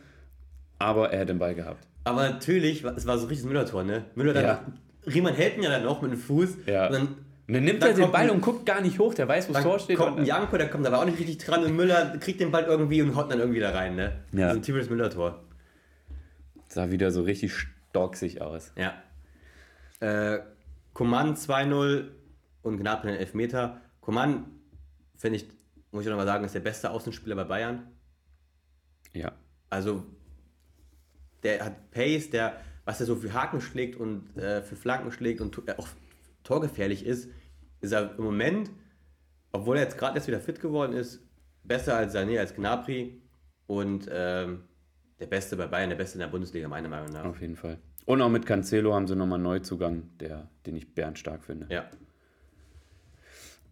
[0.79, 1.85] aber er hätte den Ball gehabt.
[2.03, 4.05] Aber natürlich, es war so ein richtiges Müller-Tor, ne?
[4.15, 4.65] Müller dann, Ja.
[5.07, 6.57] Riemann hält ihn ja dann noch mit dem Fuß.
[6.65, 6.87] Ja.
[6.87, 7.07] Und dann,
[7.47, 9.53] Und dann nimmt Dann er den Ball und guckt gar nicht hoch, der weiß, wo
[9.53, 9.97] das Tor steht.
[9.97, 12.49] kommt ein und- Janko, der kommt aber auch nicht richtig dran und Müller kriegt den
[12.51, 14.13] Ball irgendwie und haut dann irgendwie da rein, ne?
[14.31, 14.49] Ja.
[14.49, 15.43] Ist ein typisches Müller-Tor.
[16.69, 18.71] sah wieder so richtig stocksig aus.
[18.75, 18.93] Ja.
[19.99, 20.39] Äh,
[20.93, 22.09] Coman 2-0
[22.61, 23.81] und Gnabry den Elfmeter.
[24.01, 24.45] Coman,
[25.15, 25.47] finde ich,
[25.91, 27.87] muss ich noch mal sagen, ist der beste Außenspieler bei Bayern.
[29.13, 29.31] Ja.
[29.69, 30.03] Also,
[31.43, 35.41] der hat Pace, der, was er so für Haken schlägt und äh, für Flanken schlägt
[35.41, 35.87] und äh, auch
[36.43, 37.29] torgefährlich ist,
[37.81, 38.71] ist er im Moment,
[39.51, 41.21] obwohl er jetzt gerade erst wieder fit geworden ist,
[41.63, 43.21] besser als Sané, als Gnabry
[43.67, 44.63] und ähm,
[45.19, 47.25] der Beste bei Bayern, der Beste in der Bundesliga, meiner Meinung nach.
[47.25, 47.79] Auf jeden Fall.
[48.05, 51.67] Und auch mit Cancelo haben sie nochmal einen Neuzugang, der, den ich bärenstark finde.
[51.69, 51.89] Ja.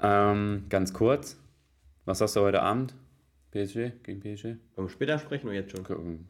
[0.02, 1.40] Ähm, ganz kurz,
[2.06, 2.96] was hast du heute Abend?
[3.52, 4.46] PSG gegen PSG?
[4.76, 5.82] Wollen wir später sprechen oder jetzt schon?
[5.82, 6.28] Okay, ähm,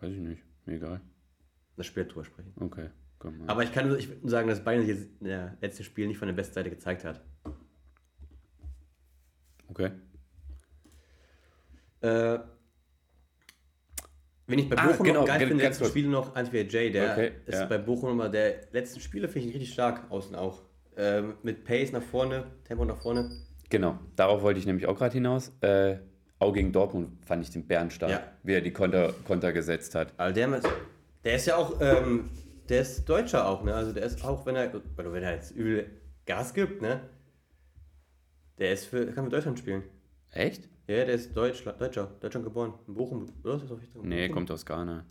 [0.00, 1.00] weiß ich nicht, mir egal.
[1.76, 2.52] Das Spiel drüber sprechen.
[2.60, 3.48] Okay, komm mal.
[3.48, 6.34] Aber ich kann nur, sagen, dass Bayern sich in der letzten Spiel nicht von der
[6.34, 7.22] besten Seite gezeigt hat.
[9.68, 9.90] Okay.
[12.02, 12.38] Äh,
[14.46, 15.90] wenn ich bei Ah, Bochum genau, noch geil ganz finde, letzten kurz.
[15.92, 17.66] Spiele noch Antwia J, der Okay, ist ja.
[17.66, 20.62] bei Bochum immer der letzten Spiele, finde ich richtig stark, außen auch.
[20.96, 23.30] Ähm, mit Pace nach vorne, Tempo nach vorne.
[23.68, 25.52] Genau, darauf wollte ich nämlich auch gerade hinaus.
[25.60, 25.96] Äh,
[26.38, 28.22] auch gegen Dortmund fand ich den Bären stark, Ja.
[28.42, 30.12] wie er die Konter, Konter gesetzt hat.
[30.16, 30.60] Also der,
[31.24, 32.30] der ist ja auch, ähm,
[32.68, 33.74] der ist Deutscher auch, ne?
[33.74, 35.86] Also der ist auch, wenn er, oder wenn er jetzt übel
[36.26, 37.00] Gas gibt, ne?
[38.58, 39.82] Der ist für, kann für Deutschland spielen.
[40.32, 40.68] Echt?
[40.88, 42.74] Ja, der ist Deutsch, Deutscher, Deutschland geboren.
[42.86, 43.60] In Bochum, oder?
[44.02, 45.04] Nee, kommt aus Ghana.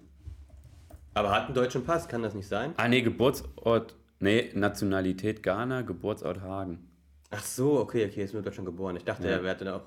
[1.14, 2.74] Aber hat einen deutschen Pass, kann das nicht sein?
[2.78, 6.90] Ah, nee, Geburtsort, nee, Nationalität Ghana, Geburtsort Hagen.
[7.32, 8.96] Ach so, okay, okay, er ist nur Deutschland geboren.
[8.96, 9.32] Ich dachte, Ja.
[9.36, 9.84] er wäre dann auch.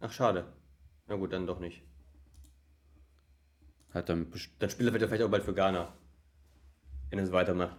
[0.00, 0.44] Ach, schade.
[1.06, 1.82] Na gut, dann doch nicht.
[3.92, 5.92] Hat dann Dann spielt er vielleicht auch bald für Ghana.
[7.10, 7.76] Wenn er es weitermacht.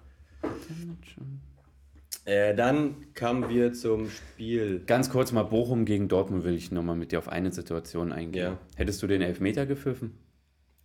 [2.25, 4.83] Äh, dann kamen wir zum Spiel.
[4.85, 8.43] Ganz kurz mal Bochum gegen Dortmund will ich nochmal mit dir auf eine Situation eingehen.
[8.43, 8.59] Ja.
[8.75, 10.17] Hättest du den Elfmeter gepfiffen?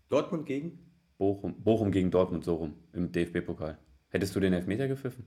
[0.09, 0.79] Dortmund gegen?
[1.19, 3.79] Bochum, Bochum gegen Dortmund, so rum, im DFB-Pokal.
[4.09, 5.25] Hättest du den Elfmeter gepfiffen?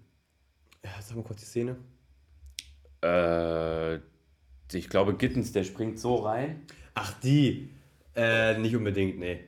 [0.84, 1.76] Ja, sag mal kurz die Szene.
[3.04, 3.96] Äh,
[4.76, 6.62] ich glaube, Gittens, der springt so rein.
[6.94, 7.70] Ach, die.
[8.16, 9.40] Äh, nicht unbedingt, nee.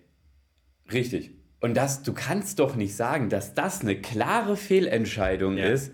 [0.91, 1.31] Richtig.
[1.59, 5.65] Und das, du kannst doch nicht sagen, dass das eine klare Fehlentscheidung Ja.
[5.65, 5.91] ist.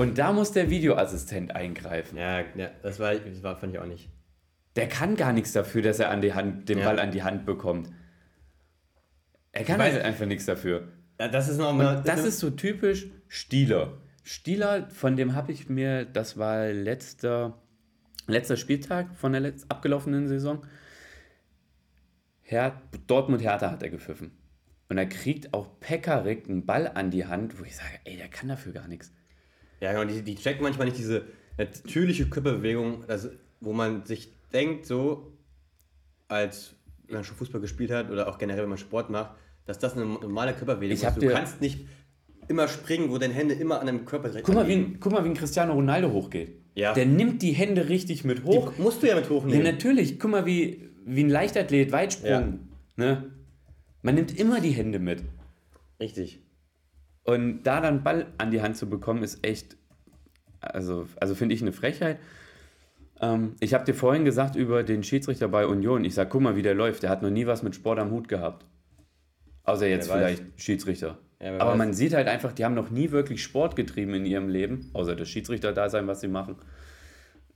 [0.00, 2.16] Und da muss der Videoassistent eingreifen.
[2.16, 4.08] Ja, ja das, war, das war, fand ich auch nicht.
[4.76, 6.86] Der kann gar nichts dafür, dass er an die Hand, den Ja.
[6.86, 7.90] Ball an die Hand bekommt.
[9.52, 10.88] Er kann halt einfach nichts dafür.
[11.20, 12.02] Ja, das ist nochmal.
[12.02, 13.98] Das ist so typisch Stieler.
[14.22, 17.60] Stieler, von dem habe ich mir, das war letzter,
[18.26, 20.64] letzter Spieltag von der letzt, abgelaufenen Saison.
[22.40, 24.30] Her Dortmund-Hertha hat er gepfiffen.
[24.88, 28.28] Und er kriegt auch Pekarik einen Ball an die Hand, wo ich sage, ey, der
[28.28, 29.12] kann dafür gar nichts.
[29.80, 31.24] Ja, genau, die, die checken manchmal nicht diese
[31.58, 35.32] natürliche Körperbewegung, also, wo man sich denkt, so,
[36.28, 36.74] als
[37.06, 39.32] wenn man schon Fußball gespielt hat oder auch generell, wenn man Sport macht,
[39.66, 41.16] dass das eine normale Körperbewegung ist.
[41.16, 41.86] Du kannst nicht
[42.48, 45.24] immer springen, wo deine Hände immer an deinem Körper direkt Guck mal, wie, guck mal,
[45.24, 46.56] wie ein Cristiano Ronaldo hochgeht.
[46.74, 46.94] Ja.
[46.94, 48.72] Der nimmt die Hände richtig mit hoch.
[48.76, 49.62] Die musst du ja mit Ja, hochnehmen.
[49.62, 50.18] natürlich.
[50.18, 52.30] Guck mal, wie, wie ein Leichtathlet, Weitsprung.
[52.30, 52.48] Ja.
[52.96, 53.30] Ne?
[54.02, 55.22] Man nimmt immer die Hände mit.
[56.00, 56.40] Richtig.
[57.24, 59.76] Und da dann Ball an die Hand zu bekommen, ist echt,
[60.60, 62.18] also, also finde ich eine Frechheit.
[63.20, 66.04] Ähm, ich habe dir vorhin gesagt über den Schiedsrichter bei Union.
[66.04, 67.02] Ich sage, guck mal, wie der läuft.
[67.02, 68.64] Der hat noch nie was mit Sport am Hut gehabt.
[69.64, 70.38] Außer jetzt Wer weiß.
[70.38, 71.18] vielleicht Schiedsrichter.
[71.40, 71.78] Ja, Aber weiß.
[71.78, 74.90] man sieht halt einfach, die haben noch nie wirklich Sport getrieben in ihrem Leben.
[74.94, 76.56] Außer das Schiedsrichter-Dasein, was sie machen.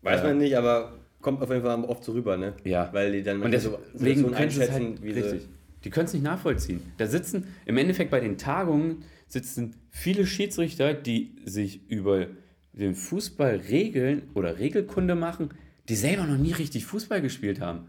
[0.02, 2.52] Weiß Äh, man nicht, aber kommt auf jeden Fall oft so rüber, ne?
[2.64, 2.90] Ja.
[2.92, 5.48] Weil die dann Und so deswegen Situationen können sie es halt, wie richtig.
[5.84, 6.80] Die können es nicht nachvollziehen.
[6.98, 12.26] Da sitzen, im Endeffekt bei den Tagungen sitzen viele Schiedsrichter, die sich über
[12.72, 15.50] den Fußball regeln oder Regelkunde machen,
[15.88, 17.86] die selber noch nie richtig Fußball gespielt haben.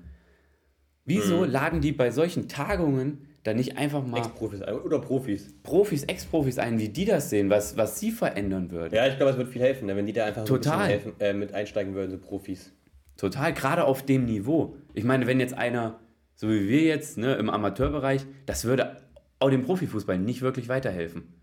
[1.05, 1.51] Wieso Mhm.
[1.51, 5.53] laden die bei solchen Tagungen dann nicht einfach mal Ex-Profis oder Profis.
[5.61, 8.93] Profis, Ex-Profis ein, wie die das sehen, was, was sie verändern würden?
[8.95, 9.95] Ja, ich glaube, es wird viel helfen, ne?
[9.95, 10.77] wenn die da einfach ein Total.
[10.79, 12.73] bisschen helfen, äh, mit einsteigen würden, so Profis.
[13.17, 14.77] Total, gerade auf dem Niveau.
[14.95, 15.99] Ich meine, wenn jetzt einer,
[16.33, 18.97] so wie wir jetzt, ne, im Amateurbereich, das würde
[19.39, 21.33] auch dem Profifußball nicht wirklich weiterhelfen.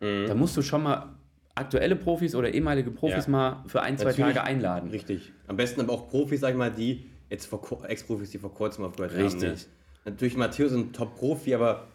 [0.00, 1.14] Da musst du schon mal
[1.54, 3.30] aktuelle Profis oder ehemalige Profis Ja.
[3.30, 4.34] mal für ein, zwei Natürlich.
[4.34, 4.90] Tage einladen.
[4.90, 5.32] Richtig.
[5.46, 7.48] Am besten aber auch Profis, sag ich mal, die jetzt
[7.86, 9.42] Ex-Profis, die vor kurzem aufgehört Richtig.
[9.42, 9.50] haben.
[9.52, 9.56] Ne?
[10.06, 11.86] Natürlich Matthäus ist ein Top-Profi, aber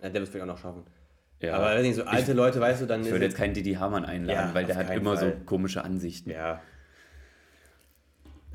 [0.00, 0.82] ja, der wird es vielleicht auch noch schaffen.
[1.40, 1.56] Ja.
[1.56, 4.48] Aber nicht so alte Leute, weißt du, dann ich würde jetzt keinen Didi Hamann einladen,
[4.50, 5.32] Ja, weil der hat immer Fall.
[5.38, 6.30] so komische Ansichten.
[6.30, 6.60] Ja.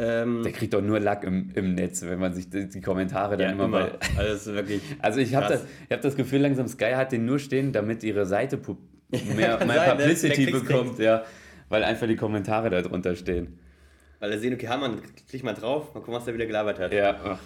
[0.03, 3.37] Ähm, Der kriegt doch nur Lack im, im Netz, wenn man sich die, die Kommentare
[3.37, 3.87] dann ja, immer, immer.
[3.91, 4.17] bei.
[4.17, 4.81] Also wirklich.
[4.99, 8.03] Also ich habe das, ich hab das Gefühl, langsam Sky hat den nur stehen, damit
[8.03, 8.57] ihre Seite
[9.35, 9.95] mehr, mehr ne?
[9.95, 11.23] Publicity bekommt, ja,
[11.69, 13.59] weil einfach die Kommentare da drunter stehen.
[14.19, 16.93] Weil er sehen, okay, Hamann, klick mal drauf, mal gucken, was der wieder gelabert hat.
[16.93, 17.39] Ja,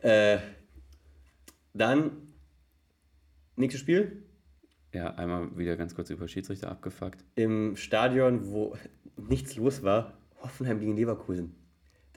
[0.00, 0.38] Äh,
[1.74, 2.12] dann,
[3.56, 4.22] nächstes Spiel
[4.94, 7.22] ja, einmal wieder ganz kurz über Schiedsrichter abgefuckt.
[7.34, 8.74] im Stadion, wo
[9.16, 11.54] nichts los war, Hoffenheim gegen Leverkusen.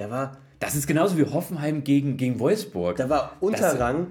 [0.01, 2.95] Da war, Das ist genauso wie Hoffenheim gegen, gegen Wolfsburg.
[2.97, 4.07] da war Unterrang,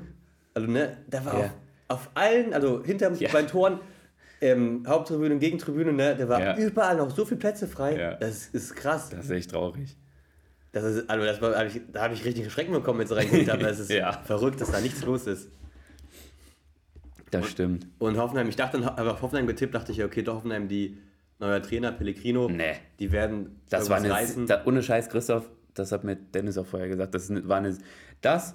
[0.55, 1.44] also ne, da war Ja.
[1.46, 1.50] auf,
[1.88, 3.29] auf allen, also hinter Ja.
[3.33, 3.81] bei den Toren,
[4.40, 6.57] ähm, Haupttribüne und Gegentribüne, ne, da war Ja.
[6.57, 7.98] überall noch so viele Plätze frei.
[7.98, 8.14] Ja.
[8.14, 9.11] Das ist krass.
[9.11, 9.96] Das ist echt traurig.
[10.70, 13.16] Das ist, also das war, hab ich, da habe ich richtig Schrecken bekommen, als ich
[13.16, 13.64] reingeguckt habe.
[13.64, 13.92] Das ist
[14.24, 15.48] verrückt, dass da nichts los ist.
[17.33, 17.87] Das stimmt.
[17.98, 20.98] Und Hoffenheim, ich dachte, habe auf Hoffenheim getippt, dachte ich, okay, doch Hoffenheim, die
[21.40, 22.74] neuer Trainer, Pellegrino, Nee.
[23.00, 24.46] die werden Das war eine, reißen.
[24.46, 27.77] da, ohne Scheiß, Christoph, das hat mir Dennis auch vorher gesagt, das war eine,
[28.21, 28.55] das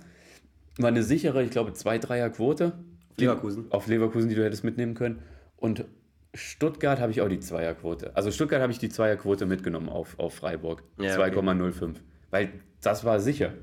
[0.77, 2.73] war eine sichere, ich glaube, 2-3er-Quote.
[3.17, 3.71] Leverkusen.
[3.71, 5.21] Auf Leverkusen, die du hättest mitnehmen können.
[5.57, 5.85] Und
[6.33, 8.15] Stuttgart habe ich auch die Zweierquote.
[8.15, 10.83] Also Stuttgart habe ich die Zweierquote mitgenommen auf, auf Freiburg.
[10.99, 11.95] Ja, 2,05.
[12.29, 12.49] Weil
[12.81, 13.53] das war sicher.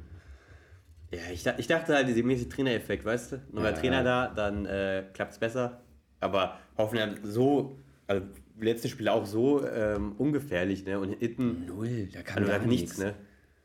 [1.11, 3.43] Ja, ich, ich dachte halt, dieser mäßige Trainereffekt, weißt du?
[3.53, 3.73] Neuer Ja.
[3.73, 5.83] Trainer da, dann äh, klappt es besser.
[6.21, 8.25] Aber Hoffenheim so, also
[8.59, 10.99] letzte Spiel auch so ähm, ungefährlich, ne?
[10.99, 13.15] Und hinten, Null, da kann also da nichts, ne?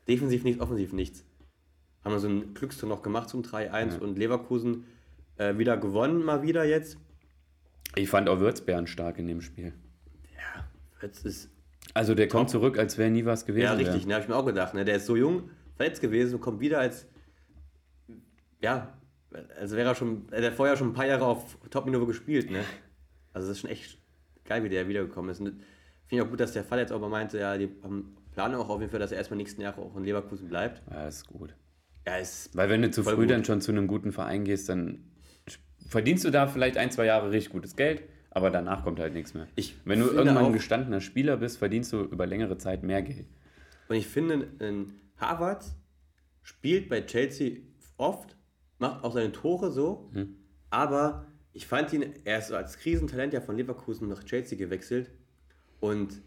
[0.08, 1.24] Defensiv nichts, offensiv nichts.
[2.04, 4.84] Haben wir so einen Glückstor noch gemacht zum 3-1 und Leverkusen
[5.36, 6.98] äh, wieder gewonnen, mal wieder jetzt.
[7.96, 9.72] Ich fand auch Würzbären stark in dem Spiel.
[10.34, 10.64] Ja,
[11.02, 11.50] jetzt ist
[11.94, 13.64] Also der kommt zurück, als wäre nie was gewesen.
[13.64, 14.74] Ja, richtig, ne, habe ich mir auch gedacht.
[14.74, 14.84] Ne?
[14.84, 17.06] Der ist so jung, verletzt gewesen und kommt wieder als.
[18.60, 18.98] Ja,
[19.58, 20.26] also wäre er schon.
[20.30, 22.64] Er hat vorher schon ein paar Jahre auf Top-Niveau gespielt, ne?
[23.32, 23.98] Also, das ist schon echt
[24.44, 25.38] geil, wie der wiedergekommen ist.
[25.38, 25.62] Finde
[26.10, 28.68] ich auch gut, dass der Fall jetzt auch mal meinte, ja, die haben planen auch
[28.68, 30.80] auf jeden Fall, dass er erstmal nächsten Jahre auch in Leverkusen bleibt.
[30.92, 31.56] Ja, ist gut.
[32.06, 32.56] Ja, ist.
[32.56, 33.30] Weil wenn du zu früh gut.
[33.30, 35.10] dann schon zu einem guten Verein gehst, dann
[35.88, 39.34] verdienst du da vielleicht ein, zwei Jahre richtig gutes Geld, aber danach kommt halt nichts
[39.34, 39.48] mehr.
[39.56, 43.26] Ich wenn du irgendwann ein gestandener Spieler bist, verdienst du über längere Zeit mehr Geld.
[43.88, 45.64] Und ich finde, ein Harvard
[46.44, 47.62] spielt bei Chelsea
[47.96, 48.36] oft,
[48.78, 50.12] macht auch seine Tore so,
[50.70, 55.10] aber ich fand ihn, er ist so als Krisentalent ja von Leverkusen nach Chelsea gewechselt
[55.80, 56.22] und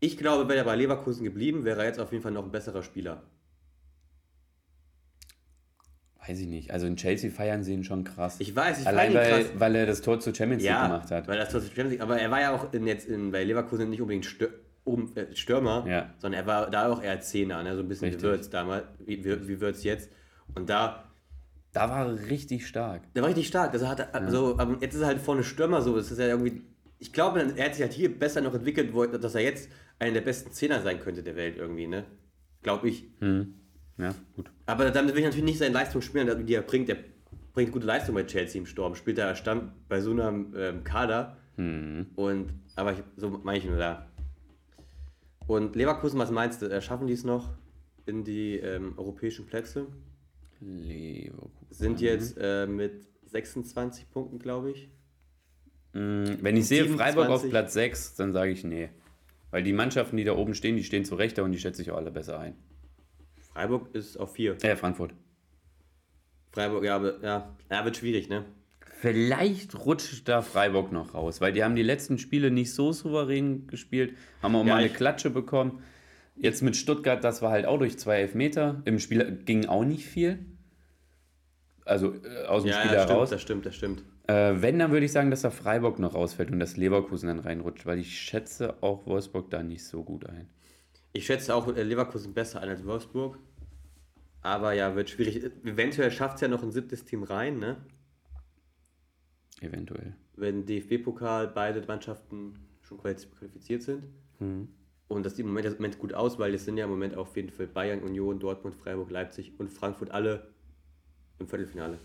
[0.00, 2.50] ich glaube, wäre er bei Leverkusen geblieben, wäre er jetzt auf jeden Fall noch ein
[2.52, 3.22] besserer Spieler.
[6.26, 6.72] Weiß ich nicht.
[6.72, 8.36] Also in Chelsea feiern sie ihn schon krass.
[8.40, 9.50] Ich weiß, ich Allein weil, krass.
[9.60, 11.28] weil er das Tor zur Champions League Ja, gemacht hat.
[11.28, 13.88] weil das trotzdem Champions League, aber er war ja auch in, jetzt in, bei Leverkusen
[13.88, 14.26] nicht unbedingt
[14.82, 16.10] um, äh, Stürmer, Ja.
[16.18, 17.76] sondern er war da auch eher Zehner, ne?
[17.76, 18.22] so ein bisschen Richtig.
[18.24, 20.10] wie Würz damals, wie, wie, wie jetzt.
[20.54, 21.04] Und da
[21.72, 23.02] Da war er richtig stark.
[23.14, 23.72] Der war richtig stark.
[23.72, 25.94] Also hat er, so, aber jetzt ist er halt vorne Stürmer so.
[25.96, 26.62] Das ist ja irgendwie.
[26.98, 28.90] Ich glaube, er hat sich halt hier besser noch entwickelt,
[29.22, 32.04] dass er jetzt einer der besten Zehner sein könnte der Welt irgendwie, ne?
[32.62, 33.06] Glaube ich.
[33.98, 34.50] Ja, gut.
[34.66, 36.88] Aber dann will ich natürlich nicht seine Leistung spielen, die er bringt.
[36.88, 36.98] Er
[37.52, 38.94] bringt gute Leistung bei Chelsea im Sturm.
[38.94, 41.38] Spielt er stand bei so einem ähm, Kader.
[42.16, 44.06] Und aber ich, so meine ich nur da.
[45.46, 46.66] Und Leverkusen, was meinst du?
[46.66, 47.54] Äh, Schaffen die es noch
[48.04, 49.86] in die ähm, europäischen Plätze?
[50.60, 51.52] Leverkusen.
[51.70, 54.88] Sind jetzt äh, mit 26 Punkten, glaube ich.
[55.92, 56.96] Mm, Wenn ich sehe 27.
[56.96, 58.90] Freiburg auf Platz 6, dann sage ich nee.
[59.56, 61.90] Weil die Mannschaften, die da oben stehen, die stehen zu Rechter und die schätze ich
[61.90, 62.56] auch alle besser ein.
[63.54, 64.62] Freiburg ist auf 4.
[64.62, 65.14] Äh, Frankfurt.
[66.52, 68.44] Freiburg, ja, aber, ja, ja, wird schwierig, ne?
[69.00, 73.66] Vielleicht rutscht da Freiburg noch raus, weil die haben die letzten Spiele nicht so souverän
[73.66, 75.82] gespielt, haben auch Ja, mal eine Klatsche bekommen.
[76.36, 78.82] Jetzt mit Stuttgart, das war halt auch durch zwei Elfmeter.
[78.84, 80.38] Im Spiel ging auch nicht viel.
[81.86, 83.30] Also äh, aus dem Ja, Spiel ja stimmt, heraus.
[83.30, 84.02] das stimmt, das stimmt.
[84.28, 87.38] Äh, wenn, dann würde ich sagen, dass da Freiburg noch rausfällt und dass Leverkusen dann
[87.38, 90.48] reinrutscht, weil ich schätze auch Wolfsburg da nicht so gut ein.
[91.12, 93.38] Ich schätze auch äh, Leverkusen besser ein als Wolfsburg.
[94.42, 95.44] Aber ja, wird schwierig.
[95.64, 97.76] Eventuell schafft es ja noch ein siebtes Team rein, ne?
[99.60, 100.14] Eventuell.
[100.36, 104.04] Wenn DFB-Pokal beide Mannschaften schon qualifiz- qualifiziert sind.
[105.08, 107.16] Und das sieht im Moment, im Moment gut aus, weil es sind ja im Moment
[107.16, 110.48] auf jeden Fall Bayern, Union, Dortmund, Freiburg, Leipzig und Frankfurt alle
[111.38, 111.98] im Viertelfinale.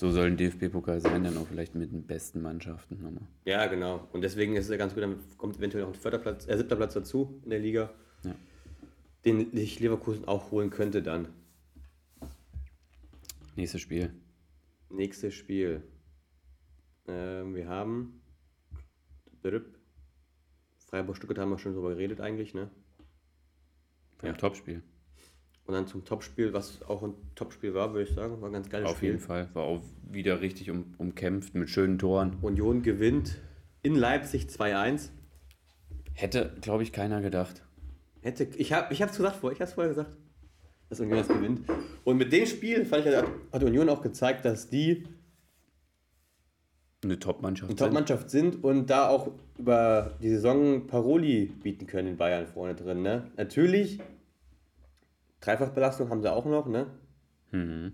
[0.00, 3.20] So soll ein DFB-Pokal sein, dann auch vielleicht mit den besten Mannschaften nochmal.
[3.44, 4.08] Ja, genau.
[4.14, 6.56] Und deswegen ist es ja ganz gut, dann kommt eventuell noch ein vierter Platz, äh,
[6.56, 7.92] siebter Platz dazu in der Liga,
[8.24, 8.34] Ja.
[9.26, 11.28] den sich Leverkusen auch holen könnte dann.
[13.56, 14.10] Nächstes Spiel.
[14.88, 15.82] Nächstes Spiel.
[17.06, 18.22] Ähm, wir haben
[20.86, 22.70] Freiburg-Stuttgart haben wir schon drüber geredet eigentlich, ne?
[24.22, 24.32] Ein Ja.
[24.32, 24.82] Topspiel.
[25.70, 28.40] Und dann zum Topspiel, was auch ein Topspiel war, würde ich sagen.
[28.40, 29.10] War ein ganz geiles Auf Spiel.
[29.10, 29.48] jeden Fall.
[29.52, 29.80] War auch
[30.10, 32.38] wieder richtig um, umkämpft mit schönen Toren.
[32.42, 33.36] Union gewinnt
[33.80, 35.10] in Leipzig 2-1.
[36.12, 37.62] Hätte, glaube ich, keiner gedacht.
[38.20, 40.16] Hätte, ich habe ich es gesagt vor, ich habe es vorher gesagt,
[40.88, 41.60] dass Union das gewinnt.
[42.02, 45.06] Und mit dem Spiel fand ich, hat, Union auch gezeigt, dass die
[47.04, 47.70] Eine Top-Mannschaft.
[47.70, 52.74] eine Top-Mannschaft sind und da auch über die Saison Paroli bieten können in Bayern vorne
[52.74, 53.02] drin.
[53.02, 53.30] Ne?
[53.36, 54.00] Natürlich,
[55.40, 56.86] Dreifachbelastung haben sie auch noch, ne?
[57.52, 57.92] Mhm.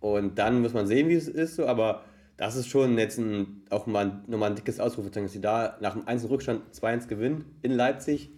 [0.00, 2.04] Und dann muss man sehen, wie es ist, so, aber
[2.36, 5.76] das ist schon jetzt ein, auch mal, ein- nochmal ein dickes Ausrufezeichen, dass sie da
[5.80, 8.30] nach dem 1 Rückstand 2-1 gewinnen in Leipzig.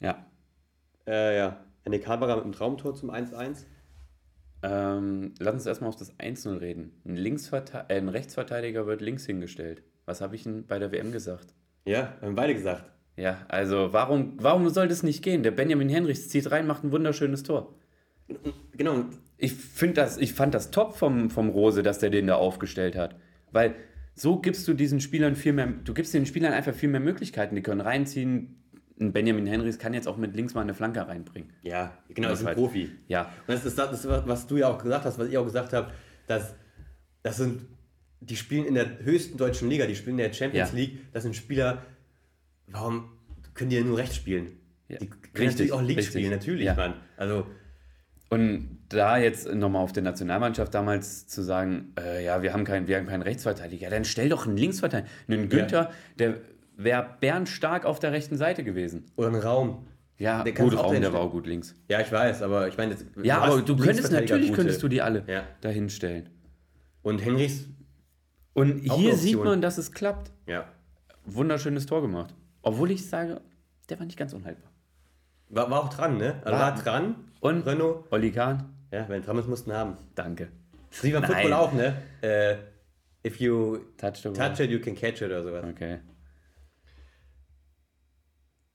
[0.00, 0.24] Ja.
[1.06, 3.64] Äh, ja, Henrik Haberer mit einem Traumtor zum 1-1.
[4.62, 6.92] Ähm, lass uns erstmal auf das 1-0 reden.
[7.04, 9.82] Ein, Linksverte äh, ein Rechtsverteidiger wird links hingestellt.
[10.04, 11.54] Was habe ich denn bei der WM gesagt?
[11.86, 12.90] Ja, haben beide gesagt.
[13.18, 15.42] Ja, also warum, warum soll das nicht gehen?
[15.42, 17.74] Der Benjamin Henrichs zieht rein, macht ein wunderschönes Tor.
[18.76, 19.04] Genau,
[19.36, 22.96] Ich, find das, ich fand das top vom, vom Rose, dass der den da aufgestellt
[22.96, 23.16] hat.
[23.50, 23.74] Weil
[24.14, 27.54] so gibst du diesen Spielern viel mehr, du gibst den Spielern einfach viel mehr Möglichkeiten.
[27.54, 28.54] Die können reinziehen.
[29.00, 31.52] Ein Benjamin Henrichs kann jetzt auch mit links mal eine Flanke reinbringen.
[31.62, 32.90] ja, genau, das ist ein halt- Profi.
[33.06, 35.72] Ja, Und das ist das, was du ja auch gesagt hast, was ich auch gesagt
[35.72, 35.92] habe,
[36.26, 36.54] dass
[37.22, 37.62] das sind,
[38.20, 40.76] die spielen in der höchsten deutschen Liga, die spielen in der Champions Ja.
[40.76, 41.82] League, das sind Spieler,
[42.70, 43.10] warum
[43.54, 44.52] können die denn nur rechts spielen?
[44.88, 46.74] Ja, Die können richtig, natürlich auch links spielen, natürlich, Ja.
[46.74, 46.94] Mann.
[47.16, 47.46] Also,
[48.30, 52.86] Und da jetzt nochmal auf der Nationalmannschaft damals zu sagen, äh, ja, wir haben, keinen,
[52.86, 55.10] wir haben keinen Rechtsverteidiger, dann stell doch einen Linksverteidiger.
[55.28, 56.36] Einen Günther, der
[56.76, 59.06] wäre bärenstark auf der rechten Seite gewesen.
[59.16, 59.86] Oder einen Raum.
[60.18, 61.74] Ja, Der gut, Raum, der war auch gut links.
[61.88, 64.56] Ja, ich weiß, aber ich meine, jetzt- Ja, aber du könntest natürlich, gute.
[64.56, 65.44] könntest du die alle Ja.
[65.60, 66.28] dahin stellen.
[67.02, 67.66] Und Henrichs,
[68.52, 70.32] Und hier sieht man, dass es klappt.
[70.46, 70.66] ja.
[71.24, 72.34] Wunderschönes Tor gemacht.
[72.62, 73.40] Obwohl ich sage,
[73.88, 74.70] der war nicht ganz unhaltbar.
[75.50, 76.34] War, war auch dran, ne?
[76.44, 77.14] Also War- war, dran.
[77.40, 78.04] Und Renault.
[78.10, 79.96] Olli Kahn, Ja, wenn dran ist, mussten haben.
[80.14, 80.48] danke.
[80.90, 81.24] Das beim Nein.
[81.24, 81.96] Football auch, ne?
[82.22, 82.56] Äh,
[83.26, 85.64] if you Touch touch it, you can catch it oder sowas.
[85.70, 86.00] Okay.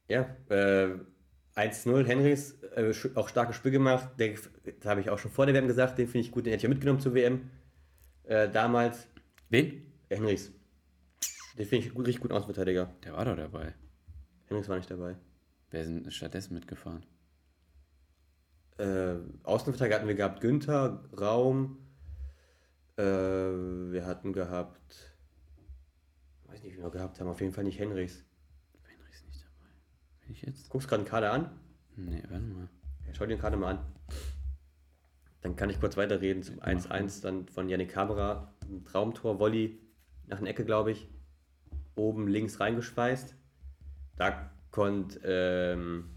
[0.07, 0.89] Ja, äh,
[1.55, 4.09] 1-0, Henrys, äh, auch starkes Spiel gemacht.
[4.19, 6.51] Der, das habe ich auch schon vor der WM gesagt, den finde ich gut, den
[6.51, 7.49] hätte ich ja mitgenommen zur WM.
[8.23, 9.07] Äh, damals,
[9.49, 9.91] Wen?
[10.09, 10.51] Henrys.
[11.57, 12.93] Den finde ich richtig gut Außenverteidiger.
[13.03, 13.73] Der war doch dabei.
[14.45, 15.15] Henrys war nicht dabei.
[15.69, 17.05] Wer ist denn stattdessen mitgefahren?
[18.77, 21.77] Äh, Außenverteidiger hatten wir gehabt Günther, Raum.
[22.97, 25.15] Äh, wir hatten gehabt.
[26.45, 27.27] Weiß nicht, wie wir gehabt haben.
[27.27, 28.25] Auf jeden Fall nicht Henrichs.
[28.83, 29.71] Henry ist nicht dabei.
[30.21, 30.69] Bin ich jetzt?
[30.69, 31.59] Guckst gerade einen Kader an?
[31.95, 32.69] Nee, warte mal.
[33.07, 33.85] Ja, schau dir den Kader mal an.
[35.41, 37.95] Dann kann ich kurz weiterreden zum 1-1 dann von Yannick.
[37.97, 39.77] Ein Traumtor, Volley
[40.25, 41.12] nach einer Ecke, glaube ich.
[41.95, 43.35] Oben links reingeschweißt.
[44.15, 45.19] Da konnte.
[45.23, 46.09] Ähm,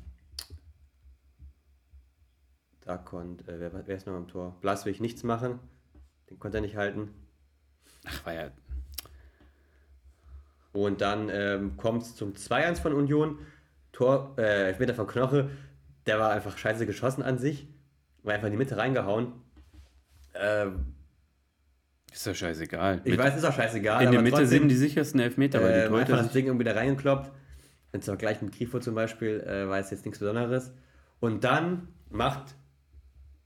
[2.81, 3.51] da konnte.
[3.51, 4.57] Äh, wer, wer ist noch am Tor?
[4.61, 5.61] Blaswig nichts machen.
[6.31, 7.15] Den konnte er nicht halten.
[8.05, 8.51] Ach, war ja.
[10.73, 13.39] Und dann ähm, kommt es zum 2-1 von Union.
[13.93, 15.51] Tor, äh, Elfmeter von Knoche.
[16.05, 17.67] Der war einfach scheiße geschossen an sich.
[18.23, 19.33] War einfach in die Mitte reingehauen.
[20.35, 20.96] Ähm,
[22.17, 23.03] Ist doch scheißegal.
[23.05, 24.03] ich Mit- weiß, ist auch scheißegal.
[24.03, 26.65] in der Mitte trotzdem, sind die sichersten Elfmeter, weil die äh, Torhüter das Ding irgendwie
[26.65, 27.31] da reingekloppt.
[27.93, 30.73] Wenn es Vergleich mit Grifo zum Beispiel, äh, war es jetzt nichts Besonderes.
[31.21, 32.55] Und dann macht.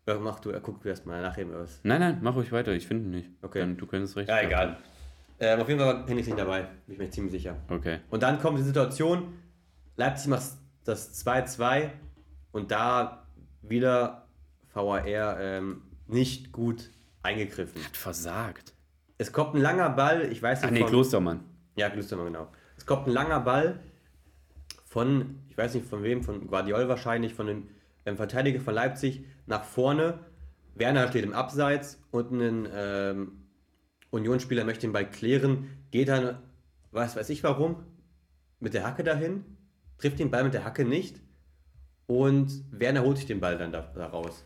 [0.07, 1.81] Ja, mach du, äh, guck erst mal nachher was.
[1.83, 2.73] Nein, nein, mach ruhig weiter.
[2.73, 3.31] Ich finde ihn nicht.
[3.43, 3.59] Okay.
[3.59, 4.29] Dann, du könntest recht.
[4.29, 4.47] Ja, haben.
[4.47, 4.77] egal.
[5.41, 6.61] Ähm, auf jeden Fall war Hennig nicht dabei.
[6.87, 7.57] Bin ich mir ziemlich sicher.
[7.69, 7.99] Okay.
[8.09, 9.33] Und dann kommt die Situation,
[9.97, 10.45] Leipzig macht
[10.85, 11.91] das 2-2
[12.53, 13.27] und da
[13.63, 14.29] wieder
[14.73, 16.91] VAR ähm, nicht gut
[17.23, 17.85] eingegriffen.
[17.85, 18.75] Hat versagt.
[19.19, 21.41] Es kommt ein langer Ball, ich weiß Ach nicht nee, von- Klostermann.
[21.77, 22.49] Ja, Klostermann, genau.
[22.77, 23.81] Es kommt ein langer Ball
[24.87, 27.69] von, ich weiß nicht von wem, von Guardiol wahrscheinlich, von dem
[28.07, 30.19] ähm, Verteidiger von Leipzig nach vorne.
[30.75, 33.33] Werner steht im Abseits und ein ähm,
[34.11, 36.39] Unionsspieler möchte den Ball klären, geht dann,
[36.91, 37.85] was weiß ich warum,
[38.59, 39.45] mit der Hacke dahin,
[39.99, 41.21] trifft den Ball mit der Hacke nicht
[42.07, 44.45] und Werner holt sich den Ball dann da, da raus.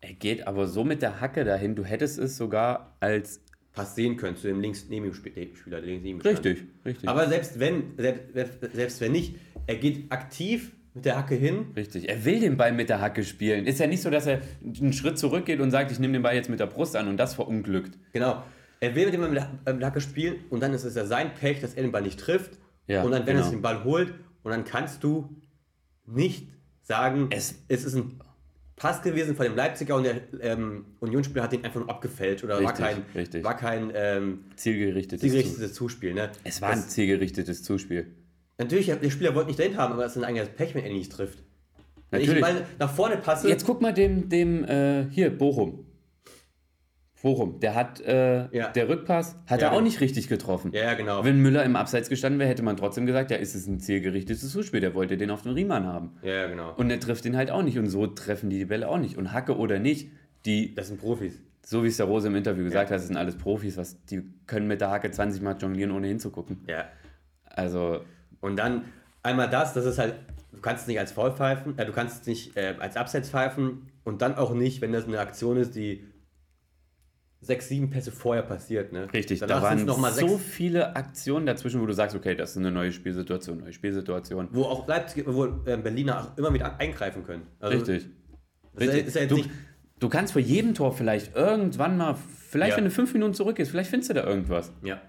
[0.00, 1.74] Er geht aber so mit der Hacke dahin.
[1.74, 3.42] Du hättest es sogar als.
[3.72, 6.38] Fast sehen können zu dem links neben Sp- Spieler, links neben stand.
[6.44, 7.08] Richtig, richtig.
[7.08, 9.36] Aber selbst wenn, selbst, selbst wenn nicht,
[9.68, 11.66] er geht aktiv mit der Hacke hin.
[11.76, 12.08] Richtig.
[12.08, 13.66] Er will den Ball mit der Hacke spielen.
[13.66, 16.34] Ist ja nicht so, dass er einen Schritt zurückgeht und sagt, ich nehme den Ball
[16.34, 17.96] jetzt mit der Brust an und das verunglückt.
[18.12, 18.42] Genau.
[18.80, 21.04] Er will mit dem Ball mit der- äh, Hacke spielen und dann ist es ja
[21.04, 22.58] sein Pech, dass er den Ball nicht trifft.
[22.88, 23.44] Ja, und dann, wenn er genau.
[23.44, 25.36] sich den Ball holt, und dann kannst du
[26.06, 26.48] nicht
[26.82, 28.18] sagen, Es- es, ist ein
[28.80, 32.54] Pass gewesen von dem Leipziger und der ähm, Unionsspieler hat den einfach nur abgefälscht oder
[32.54, 33.44] war Richtig, kein, richtig.
[33.44, 35.20] War kein ähm, Zielgerichtetes.
[35.20, 36.14] Zielgerichtetes Zuspiel.
[36.14, 36.30] Ne?
[36.44, 38.06] es war ein das, zielgerichtetes Zuspiel.
[38.56, 40.90] natürlich, der Spieler wollte nicht dahin haben, aber das ist ein eigenes Pech, wenn er
[40.90, 41.42] ihn nicht trifft.
[42.10, 42.42] Wenn ich Natürlich.
[42.42, 45.84] Ball nach vorne passe, Jetzt guck mal dem, dem äh, hier, Bochum.
[47.22, 48.68] Bochum, der hat, äh, Ja.
[48.70, 49.84] der Rückpass hat Ja, er auch genau.
[49.86, 50.72] nicht richtig getroffen.
[50.72, 51.24] ja, ja, genau.
[51.24, 54.50] Wenn Müller im Abseits gestanden wäre, hätte man trotzdem gesagt, ja, ist es ein zielgerichtetes
[54.50, 56.12] Zuspiel, der wollte den auf den Riemann haben.
[56.22, 56.72] Ja, ja, genau.
[56.76, 59.16] Und er trifft den halt auch nicht und so treffen die die Bälle auch nicht.
[59.18, 60.10] Und Hacke oder nicht,
[60.46, 61.38] die, Das sind Profis.
[61.62, 64.22] so wie es der Rose im Interview gesagt hat, das sind alles Profis, was, die
[64.46, 66.64] können mit der Hacke 20 Mal jonglieren, ohne hinzugucken.
[66.66, 66.86] Ja.
[67.44, 68.00] Also,
[68.40, 68.84] Und dann
[69.22, 70.14] einmal das, das ist halt,
[70.52, 73.28] du kannst es nicht als Foul pfeifen, äh, du kannst es nicht äh, als Abseits
[73.30, 76.04] pfeifen und dann auch nicht, wenn das eine Aktion ist, die
[77.40, 78.92] sechs, sieben Pässe vorher passiert.
[78.92, 79.08] Ne?
[79.12, 82.50] richtig, dann da waren noch mal so viele Aktionen dazwischen, wo du sagst, okay, das
[82.52, 84.48] ist eine neue Spielsituation, neue Spielsituation.
[84.52, 87.46] wo auch Leipzig, wo äh, Berliner auch immer wieder eingreifen können.
[87.58, 88.10] Also, Richtig.
[88.78, 89.06] Richtig.
[89.06, 89.42] ist ja du,
[89.98, 92.76] du kannst vor jedem Tor vielleicht irgendwann mal, vielleicht Ja.
[92.76, 94.72] wenn du fünf Minuten zurückgehst, vielleicht findest du da irgendwas.
[94.82, 95.00] ja.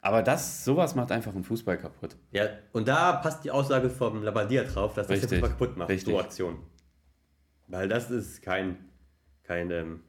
[0.00, 2.16] Aber das, sowas macht einfach einen Fußball kaputt.
[2.30, 2.48] ja.
[2.72, 5.88] Und da passt die Aussage vom Labadia drauf, dass das Richtig, den Fußball kaputt macht,
[5.88, 6.12] richtig.
[6.12, 6.58] so Aktion.
[7.68, 8.76] Weil das ist kein,
[9.44, 10.00] kein ähm,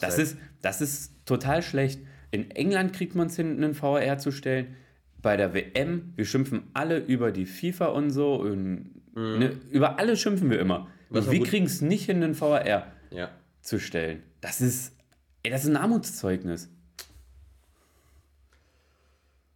[0.00, 2.00] Das ist, das ist total schlecht.
[2.30, 4.76] In England kriegt man es hin, einen VAR zu stellen.
[5.20, 8.34] Bei der WM, wir schimpfen alle über die FIFA und so.
[8.36, 10.88] Und, ne, über alle schimpfen wir immer.
[11.10, 11.16] Mhm.
[11.16, 12.66] Und wir kriegen es nicht hin, einen VAR
[13.10, 13.30] ja.
[13.62, 14.22] zu stellen.
[14.40, 14.94] Das ist,
[15.42, 16.70] ey, das ist ein Armutszeugnis.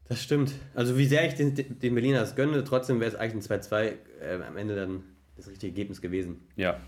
[0.08, 0.52] Das stimmt.
[0.74, 3.92] Also wie sehr ich den, den Berliner das gönne, trotzdem wäre es eigentlich ein 2-2
[4.20, 5.04] äh, am Ende dann
[5.36, 6.46] das richtige Ergebnis gewesen.
[6.56, 6.78] Ja.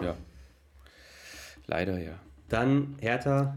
[0.00, 0.16] Ja.
[1.72, 2.18] Leider ja.
[2.50, 3.56] Dann Hertha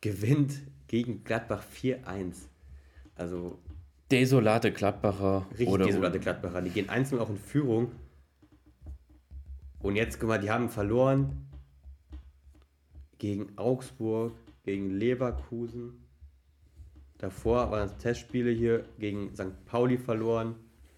[0.00, 0.54] gewinnt
[0.86, 2.46] gegen Gladbach 4-1.
[3.14, 3.58] Also
[4.10, 5.46] Desolate Gladbacher.
[5.50, 6.62] richtig oder desolate Gladbacher.
[6.62, 7.92] Die gehen einzeln auch in Führung.
[9.80, 11.46] Und jetzt, guck mal, die haben verloren
[13.18, 16.02] gegen Augsburg, gegen Leverkusen.
[17.18, 19.66] Davor waren es Testspiele hier gegen St.
[19.66, 20.54] Pauli verloren.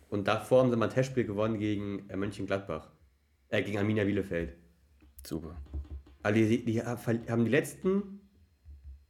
[0.09, 2.93] Und davor haben sie mal ein Testspiel gewonnen gegen äh, Mönchengladbach.
[3.49, 4.55] Äh, gegen Arminia Bielefeld.
[5.27, 5.57] Super.
[6.23, 8.21] Also die, die haben die letzten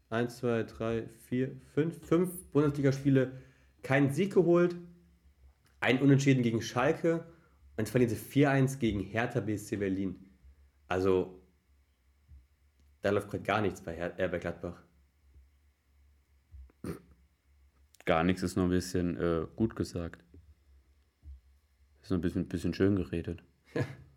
[0.08, 3.32] 1, 2, 3, 4, 5, 5 Bundesligaspiele
[3.82, 4.76] keinen Sieg geholt.
[5.80, 7.24] Ein Unentschieden gegen Schalke.
[7.76, 10.30] Und jetzt verlieren sie 4-1 gegen Hertha BSC Berlin.
[10.86, 11.42] Also,
[13.00, 14.82] da läuft gerade gar nichts bei, Her äh, bei Gladbach.
[18.04, 20.24] Gar nichts ist nur ein bisschen äh, gut gesagt.
[22.02, 23.42] Ist nur ein bisschen, bisschen schön geredet.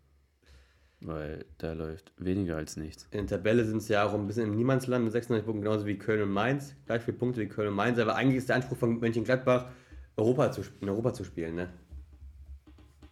[1.00, 3.06] Weil da läuft weniger als nichts.
[3.10, 5.86] In der Tabelle sind sie ja auch ein bisschen im Niemandsland mit 96 Punkten, genauso
[5.86, 6.74] wie Köln und Mainz.
[6.86, 7.98] Gleich viele Punkte wie Köln und Mainz.
[7.98, 9.66] Aber eigentlich ist der Anspruch von Mönchengladbach,
[10.16, 11.54] Europa zu, in Europa zu spielen.
[11.54, 11.68] Ne?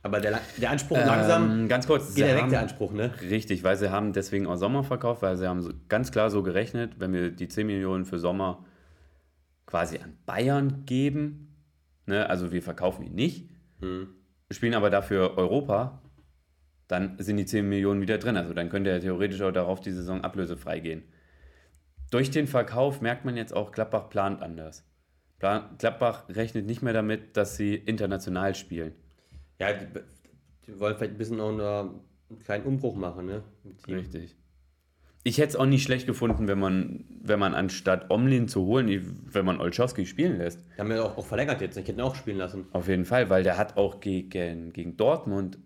[0.02, 2.14] Aber der, der Anspruch langsam Ähm, ganz kurz.
[2.14, 2.92] geht weg, der Anspruch.
[2.92, 3.12] Ne?
[3.22, 6.42] Richtig, weil sie haben deswegen auch Sommer verkauft, weil sie haben so, ganz klar so
[6.42, 8.64] gerechnet, wenn wir die 10 Millionen für Sommer
[9.66, 11.54] quasi an Bayern geben,
[12.06, 13.48] ne, also wir verkaufen ihn nicht,
[14.50, 16.02] spielen aber dafür Europa,
[16.88, 18.36] dann sind die 10 Millionen wieder drin.
[18.36, 21.02] Also dann könnte er theoretisch auch darauf die Saison ablösefrei gehen.
[22.10, 24.84] Durch den Verkauf merkt man jetzt auch, Gladbach plant anders.
[25.38, 28.92] Plan, Gladbach rechnet nicht mehr damit, dass sie international spielen.
[29.58, 29.86] Ja, die,
[30.66, 31.80] die wollen vielleicht ein bisschen auch noch
[32.30, 33.26] einen kleinen Umbruch machen.
[33.26, 33.42] Ne?
[33.88, 34.36] Richtig.
[35.26, 39.26] Ich hätte es auch nicht schlecht gefunden, wenn man, wenn man anstatt Omlin zu holen,
[39.32, 40.60] wenn man Olschowski spielen lässt.
[40.76, 41.78] Die haben ja auch, auch verlängert jetzt.
[41.78, 42.66] Ich hätte ihn auch spielen lassen.
[42.72, 45.58] Auf jeden Fall, weil der hat auch gegen, gegen Dortmund,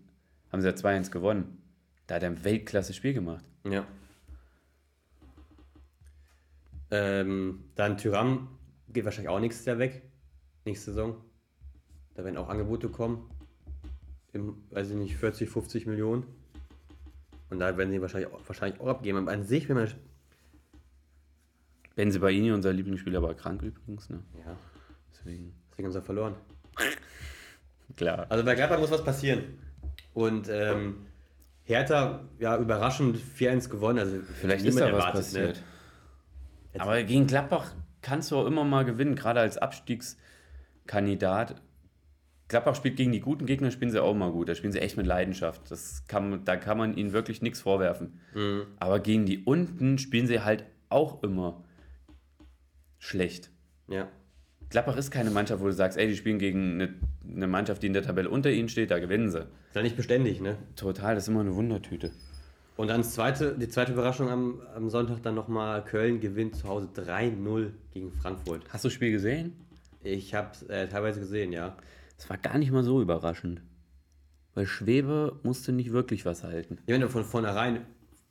[0.51, 1.61] haben sie ja 2-1 gewonnen.
[2.07, 3.45] Da hat er ein Weltklasse-Spiel gemacht.
[3.63, 3.85] Ja.
[6.91, 10.01] Ähm, dann Tyram geht wahrscheinlich auch nächstes Jahr weg.
[10.65, 11.23] Nächste Saison.
[12.15, 13.29] Da werden auch Angebote kommen.
[14.33, 16.25] Im, weiß ich nicht, 40, 50 Millionen.
[17.49, 19.19] Und da werden sie wahrscheinlich auch, wahrscheinlich auch abgeben.
[19.19, 19.91] Aber an sich, wenn man.
[21.95, 24.09] Benzibaini, unser Lieblingsspieler, war krank übrigens.
[24.09, 24.23] Ne?
[24.45, 24.55] Ja,
[25.11, 26.35] Deswegen, deswegen haben sie verloren.
[27.97, 28.25] klar.
[28.29, 29.59] Also bei Gladbach muss was passieren.
[30.13, 31.05] Und ähm,
[31.63, 33.99] Hertha, ja, überraschend 4-1 gewonnen.
[33.99, 35.63] Also Vielleicht ist da was erwartet, passiert.
[36.73, 36.81] Ne?
[36.81, 41.61] Aber gegen Gladbach kannst du auch immer mal gewinnen, gerade als Abstiegskandidat.
[42.47, 44.49] Gladbach spielt gegen die guten Gegner, spielen sie auch mal gut.
[44.49, 45.69] Da spielen sie echt mit Leidenschaft.
[45.69, 48.19] Das kann, da kann man ihnen wirklich nichts vorwerfen.
[48.33, 48.65] Mhm.
[48.79, 51.63] Aber gegen die unten spielen sie halt auch immer
[52.97, 53.51] schlecht.
[53.87, 54.07] Ja.
[54.69, 56.93] Gladbach ist keine Mannschaft, wo du sagst, ey, die spielen gegen eine,
[57.27, 59.39] eine Mannschaft, die in der Tabelle unter ihnen steht, da gewinnen sie.
[59.39, 60.57] Ist ja nicht beständig, ne?
[60.75, 62.11] Total, das ist immer eine Wundertüte.
[62.77, 66.87] Und dann zweite, die zweite Überraschung am, am Sonntag dann nochmal Köln gewinnt zu Hause
[66.95, 68.63] 3-0 gegen Frankfurt.
[68.69, 69.53] Hast du das Spiel gesehen?
[70.01, 71.75] Ich habe es äh, teilweise gesehen, ja.
[72.17, 73.61] Es war gar nicht mal so überraschend.
[74.53, 76.77] Weil Schwebe musste nicht wirklich was halten.
[76.87, 77.75] Ja, wenn du von vornherein,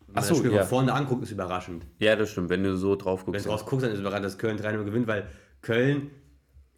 [0.07, 0.61] wenn Ach so, das Spiel ja.
[0.61, 1.85] von vorne anguckt, ist überraschend.
[1.99, 3.45] Ja, das stimmt, wenn du so drauf Wenn guckst.
[3.45, 5.27] du draus guckst, dann ist überraschend, dass Köln 3-0 gewinnt, weil
[5.61, 6.11] Köln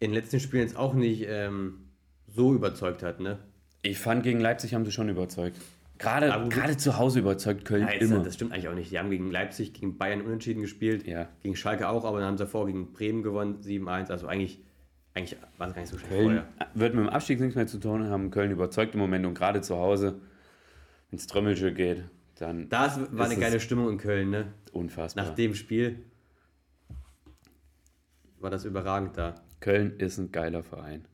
[0.01, 1.85] in den letzten Spielen jetzt auch nicht ähm,
[2.27, 3.37] so überzeugt hat, ne?
[3.83, 5.57] Ich fand, gegen Leipzig haben sie schon überzeugt.
[5.97, 8.19] Gerade, Aber gerade zu Hause überzeugt Köln Ja, immer.
[8.23, 8.91] Das stimmt eigentlich auch nicht.
[8.91, 11.29] Die haben gegen Leipzig, gegen Bayern unentschieden gespielt, Ja.
[11.43, 14.09] gegen Schalke auch, aber dann haben sie davor gegen Bremen gewonnen, 7-1.
[14.09, 14.59] Also eigentlich,
[15.13, 16.47] eigentlich war es gar nicht so schlecht vorher.
[16.73, 18.31] wird mit dem Abstieg nichts mehr zu tun haben.
[18.31, 20.19] Köln überzeugt im Moment und gerade zu Hause,
[21.11, 22.03] wenn es Trömmelsche geht,
[22.39, 24.53] dann Das war eine geile Stimmung in Köln, ne?
[24.71, 25.25] unfassbar.
[25.25, 26.03] Nach dem Spiel
[28.39, 29.35] war das überragend da.
[29.61, 31.05] Köln ist ein geiler Verein.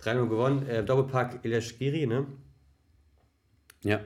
[0.00, 2.26] 3-0 gewonnen, äh, Doppelpack Elias Skiri, ne?
[3.82, 4.00] Ja.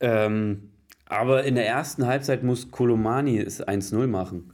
[0.00, 0.70] Ähm,
[1.06, 4.52] aber in der ersten Halbzeit muss Kolomani es 1-0 machen.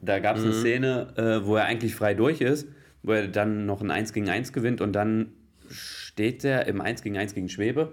[0.00, 0.48] Da gab es Mhm.
[0.50, 2.68] eine Szene, äh, wo er eigentlich frei durch ist,
[3.02, 5.32] wo er dann noch ein 1 gegen 1 gewinnt und dann
[5.68, 7.92] steht er im 1 gegen 1 gegen Schwebe,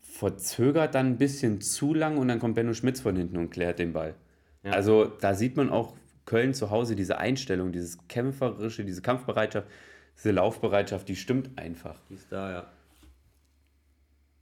[0.00, 3.78] verzögert dann ein bisschen zu lang und dann kommt Benno Schmitz von hinten und klärt
[3.78, 4.14] den Ball.
[4.62, 4.72] Ja.
[4.72, 5.94] Also da sieht man auch
[6.26, 9.68] Köln zu Hause, diese Einstellung, dieses kämpferische, diese Kampfbereitschaft,
[10.16, 11.96] diese Laufbereitschaft, die stimmt einfach.
[12.08, 12.66] Die ist da, ja.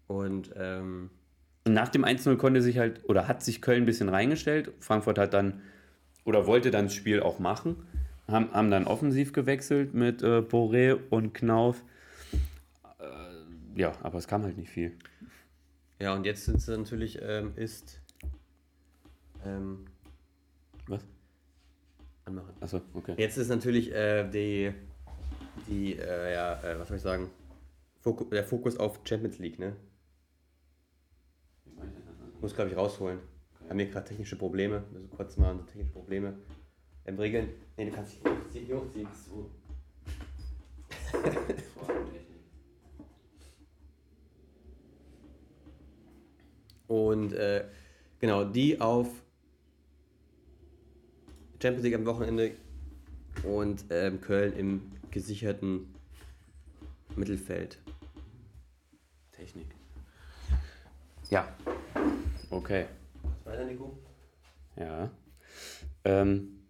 [0.06, 1.10] Und, ähm,
[1.64, 4.72] Und nach dem 1-0 konnte sich halt, oder hat sich Köln ein bisschen reingestellt.
[4.80, 5.62] Frankfurt hat dann,
[6.24, 7.76] oder wollte dann das Spiel auch machen.
[8.28, 11.82] Haben, haben dann offensiv gewechselt mit äh, Boré und Knauf.
[13.00, 14.92] Äh, ja, aber es kam halt nicht viel.
[15.98, 18.00] ja, und jetzt sind sie natürlich, ähm, ist,
[19.44, 19.86] ähm,
[20.86, 21.02] Was?
[22.24, 22.54] Anmachen.
[22.60, 23.14] Achso, okay.
[23.16, 24.72] Jetzt ist natürlich äh, die,
[25.68, 27.30] die äh, ja, äh, was soll ich sagen,
[28.00, 29.76] Foku der Fokus auf Champions League, ne?
[32.40, 33.20] Muss, glaube ich, rausholen.
[33.60, 34.82] Wir haben hier gerade technische Probleme.
[34.90, 36.34] Wir müssen kurz mal unsere technische Probleme
[37.06, 37.50] ähm, regeln.
[37.76, 38.66] Nee, du kannst dich.
[38.66, 39.08] Hier hochziehen.
[39.26, 39.50] So.
[46.88, 47.64] Und äh,
[48.18, 49.08] genau, die auf
[51.62, 52.50] Champions League am Wochenende
[53.44, 54.82] und ähm, Köln im
[55.12, 55.94] gesicherten
[57.14, 57.78] Mittelfeld.
[59.30, 59.66] Technik.
[61.30, 61.46] Ja.
[62.50, 62.86] Okay.
[63.44, 63.96] Was weiter, Nico?
[64.76, 65.10] Ja.
[66.04, 66.64] Ähm,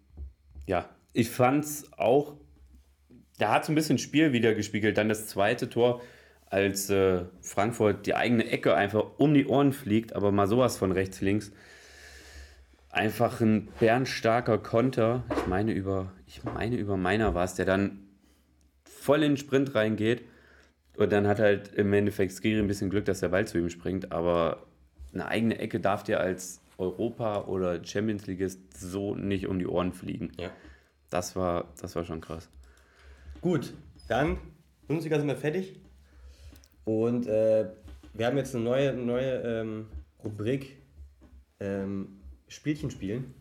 [0.67, 2.35] ja, ich fand's auch,
[3.39, 4.97] da hat so ein bisschen Spiel wieder gespiegelt.
[4.99, 6.03] Dann das zweite Tor,
[6.45, 10.91] als äh, Frankfurt die eigene Ecke einfach um die Ohren fliegt, aber mal sowas von
[10.91, 11.51] rechts, links.
[12.93, 15.23] Einfach ein bärenstarker Konter.
[15.35, 18.07] Ich meine über, ich meine über meiner war es, der dann
[18.83, 20.21] voll in den Sprint reingeht.
[20.95, 23.71] Und dann hat halt im Endeffekt Skiri ein bisschen Glück, dass der Ball zu ihm
[23.71, 24.11] springt.
[24.11, 24.67] Aber
[25.11, 29.91] eine eigene Ecke darf dir als Europa- oder Champions Leagueist so nicht um die Ohren
[29.91, 30.31] fliegen.
[30.39, 30.51] Ja.
[31.09, 32.47] Das war, das war schon krass.
[33.41, 33.73] Gut,
[34.07, 34.37] dann
[34.87, 35.79] Bundesliga sind wir fertig.
[36.85, 37.71] Und äh,
[38.13, 39.87] wir haben jetzt eine neue, neue ähm,
[40.23, 40.77] Rubrik
[41.59, 42.19] ähm,
[42.53, 43.33] Spielchen spielen.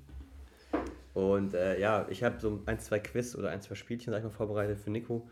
[1.14, 4.24] Und äh, ja, ich habe so ein, zwei Quiz oder ein, zwei Spielchen, sag ich
[4.24, 5.28] mal, vorbereitet für Nico.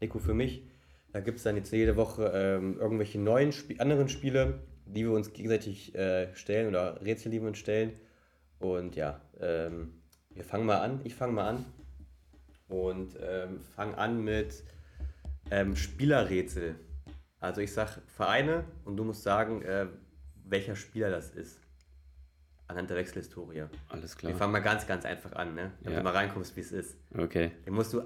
[0.00, 0.68] Nico für mich.
[1.12, 5.12] Da gibt es dann jetzt jede Woche ähm, irgendwelche neuen Sp anderen Spiele, die wir
[5.12, 7.92] uns gegenseitig äh, stellen oder Rätsel, die wir uns stellen.
[8.58, 11.00] Und ja, ähm, wir fangen mal an.
[11.04, 11.64] Ich fange mal an.
[12.68, 14.64] Und ähm, fange an mit
[15.50, 16.76] ähm, Spielerrätsel.
[17.40, 19.86] Also ich sag Vereine und du musst sagen, äh,
[20.44, 21.61] welcher Spieler das ist.
[22.72, 23.64] Anhand der Wechselhistorie.
[23.88, 24.34] Alles Wir klar.
[24.36, 25.72] fangen mal ganz, ganz einfach an, ne?
[25.80, 25.98] Damit Ja.
[25.98, 26.96] du mal reinkommst, wie es ist.
[27.16, 27.52] Okay.
[27.66, 28.02] Den musst du,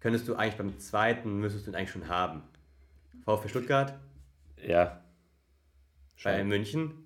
[0.00, 2.42] könntest du eigentlich beim zweiten, müsstest du ihn eigentlich schon haben.
[3.24, 3.94] VfB Stuttgart,
[4.66, 5.02] Ja.
[6.24, 6.48] bei Schon.
[6.48, 7.02] München,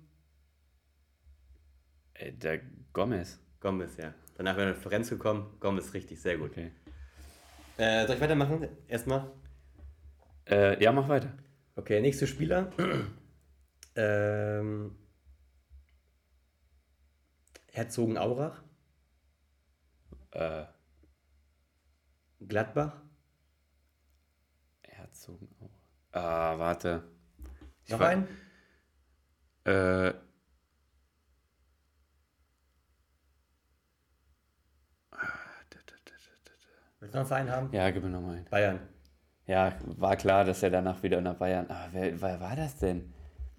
[2.13, 2.59] Äh, Der
[2.93, 3.39] Gomez.
[3.59, 4.13] Gomez, ja.
[4.37, 6.51] Danach wäre Florenz gekommen, Gomez richtig, sehr gut.
[6.51, 6.71] Okay.
[7.77, 8.67] Äh, soll ich weitermachen?
[8.87, 9.29] Erstmal.
[10.47, 11.31] Äh, ja, mach weiter.
[11.75, 12.71] Okay, nächster Spieler.
[13.95, 14.95] ähm,
[17.71, 18.61] Herzogenaurach,
[20.31, 20.65] Äh,
[22.47, 23.01] Gladbach,
[24.83, 25.69] Herzogenaurach.
[26.13, 27.03] Ah, warte.
[27.83, 28.27] Ich noch war- ein?
[29.65, 30.13] Äh,
[36.99, 37.69] Willst du noch einen Verein haben?
[37.73, 38.45] ja, gib mir nochmal einen.
[38.45, 38.79] Bayern.
[39.47, 41.67] Ja, war klar, dass er danach wieder nach Bayern.
[41.67, 43.11] Aber wer, wer war das denn?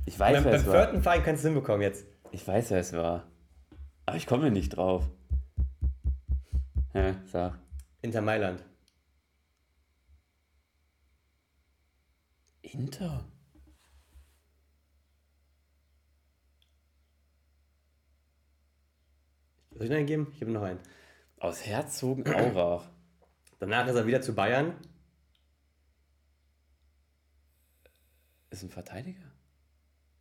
[0.07, 0.75] Ich weiß, Beim, wer beim es war.
[0.75, 2.07] vierten Verein kannst du hinbekommen jetzt.
[2.31, 3.25] Ich weiß, wer es war.
[4.07, 5.09] Aber ich komme nicht drauf.
[6.95, 7.59] Ja, sag.
[8.03, 8.65] Inter Mailand.
[12.63, 13.25] Inter?
[19.71, 20.33] Soll ich noch einen geben?
[20.35, 20.81] Ich habe noch einen.
[21.39, 22.89] Aus Herzogenaurach.
[23.59, 24.77] Danach ist er wieder zu Bayern.
[28.51, 29.33] Ist ein Verteidiger?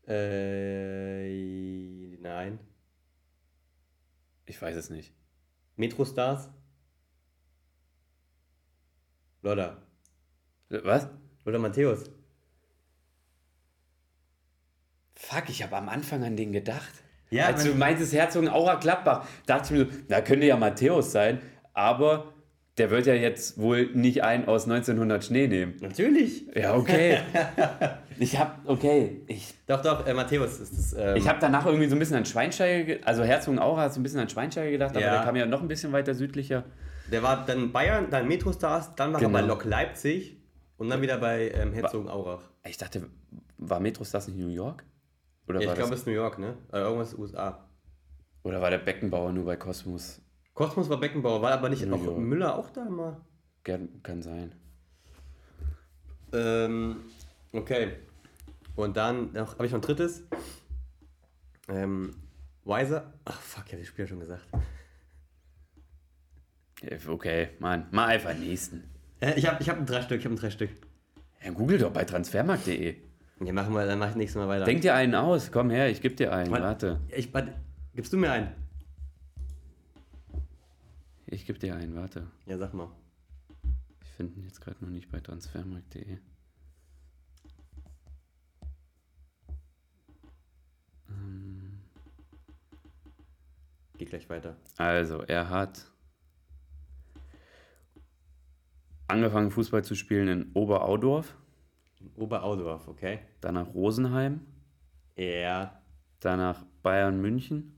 [0.07, 1.27] Äh,
[2.17, 2.59] nein.
[4.51, 5.13] Ich weiß es nicht.
[5.77, 6.49] Metro Stars.
[9.41, 9.81] Lodder.
[10.67, 11.07] Was?
[11.45, 12.03] Lodder Matthäus.
[15.15, 16.91] Fuck, ich habe am Anfang an den gedacht.
[17.29, 21.41] Ja, Als du meintest Herzogenaurach Gladbach, dachte ich mir so, na könnte ja Matthäus sein,
[21.71, 22.33] aber
[22.77, 25.77] der wird ja jetzt wohl nicht einen aus 1900 Schnee nehmen.
[25.79, 26.45] Natürlich.
[26.53, 27.21] Ja, okay.
[28.21, 30.93] ich habe, okay, ich, Doch, doch, äh, Matthäus ist das.
[30.93, 33.99] Ähm, ich habe danach irgendwie so ein bisschen an Schweinsteiger, ge- also Herzogenaurach hat so
[33.99, 35.15] ein bisschen an Schweinsteiger gedacht, aber Ja.
[35.15, 36.63] der kam ja noch ein bisschen weiter südlicher.
[37.11, 39.37] der war dann Bayern, dann Metro Stars, dann war Genau.
[39.37, 40.37] er bei Lok Leipzig
[40.77, 42.41] und dann wieder bei ähm, Herzogenaurach.
[42.65, 43.09] Ich dachte,
[43.57, 44.85] war Metros das nicht New York?
[45.47, 46.57] Oder, Ja, ich glaube, es ist New York, ne?
[46.71, 47.67] Äh, irgendwas USA.
[48.43, 50.21] oder war der Beckenbauer nur bei Kosmos?
[50.53, 52.17] Kosmos war Beckenbauer, war aber nicht New auch York.
[52.19, 53.17] Müller auch da mal?
[53.63, 54.53] Kann sein.
[56.33, 56.97] Ähm,
[57.51, 57.93] okay.
[58.81, 60.23] Und dann habe ich noch ein drittes.
[61.67, 62.15] Ähm,
[62.63, 63.13] Weiser.
[63.25, 64.43] Ach fuck, ich habe das Spiel ja schon gesagt.
[67.07, 68.83] Okay, Mann, mal einfach nächsten.
[69.19, 70.71] Äh, ich habe ich hab ein drei Stück, ich habe ein drei Stück.
[71.43, 72.95] Ja, google doch bei transfermarkt.de.
[73.43, 74.65] Ja, machen wir, dann mache ich nächstes Mal weiter.
[74.65, 76.63] Denk dir einen aus, komm her, ich geb dir einen, Warte.
[76.63, 76.99] warte.
[77.15, 77.53] Ich, warte,
[77.93, 78.51] gibst du mir einen?
[81.27, 82.25] Ich geb dir einen, warte.
[82.47, 82.89] Ja, sag mal.
[84.03, 86.17] Ich finde ihn jetzt gerade noch nicht bei transfermarkt.de.
[93.97, 94.55] Geh gleich weiter.
[94.77, 95.85] Also, er hat
[99.07, 101.35] angefangen Fußball zu spielen in Oberaudorf,
[102.15, 103.19] Oberaudorf, okay.
[103.41, 104.41] dann nach Rosenheim,
[105.15, 105.77] Ja.
[106.19, 107.75] Danach Bayern München.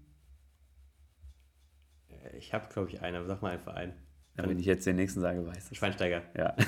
[2.09, 3.93] Äh, Ich habe, glaube ich, einen, aber sag mal einen Verein.
[4.38, 5.77] Ja, wenn ich jetzt den nächsten sage, weiß ich.
[5.77, 6.23] Schweinsteiger.
[6.38, 6.55] Ja.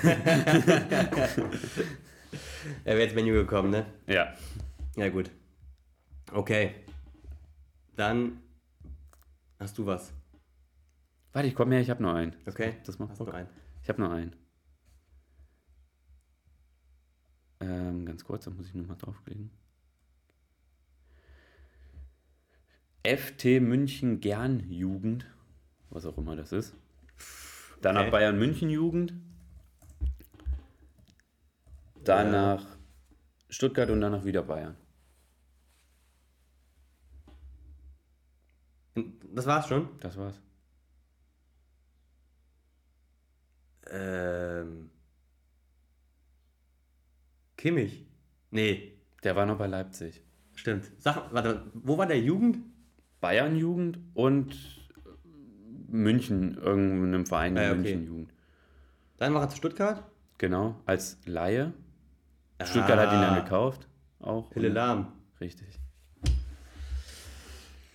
[2.84, 3.86] Er wäre jetzt Menu gekommen, ne?
[4.06, 4.34] ja.
[4.96, 5.30] Ja, gut.
[6.32, 6.74] Okay.
[7.96, 8.40] Dann
[9.58, 10.12] hast du was.
[11.32, 12.34] Warte, ich komme her, ich habe noch einen.
[12.46, 12.76] Okay.
[12.84, 13.28] Das macht Hast Bock.
[13.28, 13.48] du einen?
[13.82, 14.34] Ich habe noch einen.
[17.60, 19.50] Ähm, ganz kurz, da muss ich nochmal draufklicken.
[23.04, 25.26] FT München Gern Jugend,
[25.90, 26.74] was auch immer das ist.
[27.80, 28.10] Danach Okay.
[28.10, 29.14] Bayern München Jugend.
[32.02, 32.64] Danach
[33.48, 34.76] Stuttgart und danach wieder Bayern.
[39.36, 39.88] Das war's schon.
[40.00, 40.40] Das war's.
[43.90, 44.90] Ähm.
[47.56, 48.06] Kimmich.
[48.50, 50.22] Nee, Der war noch bei Leipzig.
[50.54, 50.90] stimmt.
[50.98, 52.58] Sag, warte, wo war der Jugend?
[53.20, 54.56] Bayern Jugend und
[55.88, 57.74] München, irgendeinem Verein Ah, okay.
[57.76, 58.34] München Jugend.
[59.16, 60.02] Dann war er zu Stuttgart.
[60.38, 61.72] Genau, als Laie.
[62.62, 63.88] Stuttgart hat ihn dann gekauft.
[64.18, 64.50] Auch.
[64.50, 65.12] Pille Lahm.
[65.40, 65.78] Richtig.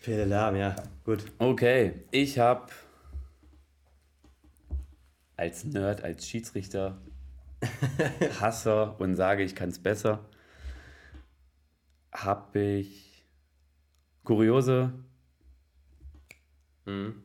[0.01, 0.75] Pille Lahm, ja.
[1.05, 1.23] Gut.
[1.37, 2.71] Okay, ich habe
[5.37, 6.99] als Nerd, als Schiedsrichter,
[8.41, 10.25] Hasser und sage, ich kann es besser,
[12.11, 13.23] habe ich
[14.23, 14.91] kuriose,
[16.85, 17.21] Mhm.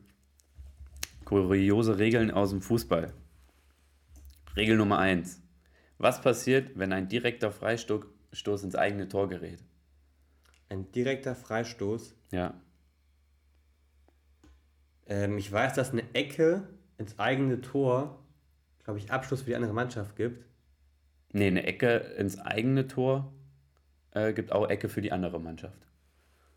[1.25, 3.11] kuriose Regeln aus dem Fußball.
[4.55, 5.41] Regel Nummer 1.
[5.97, 9.63] Was passiert, wenn ein direkter Freistoß ins eigene Tor gerät?
[10.69, 12.13] Ein direkter Freistoß.
[12.31, 12.53] Ja,
[15.07, 18.23] Ähm, ich weiß, dass eine Ecke ins eigene Tor,
[18.83, 20.45] glaube ich, Abschluss für die andere Mannschaft gibt.
[21.33, 23.33] Nee, eine Ecke ins eigene Tor
[24.11, 25.87] äh, gibt auch Ecke für die andere Mannschaft.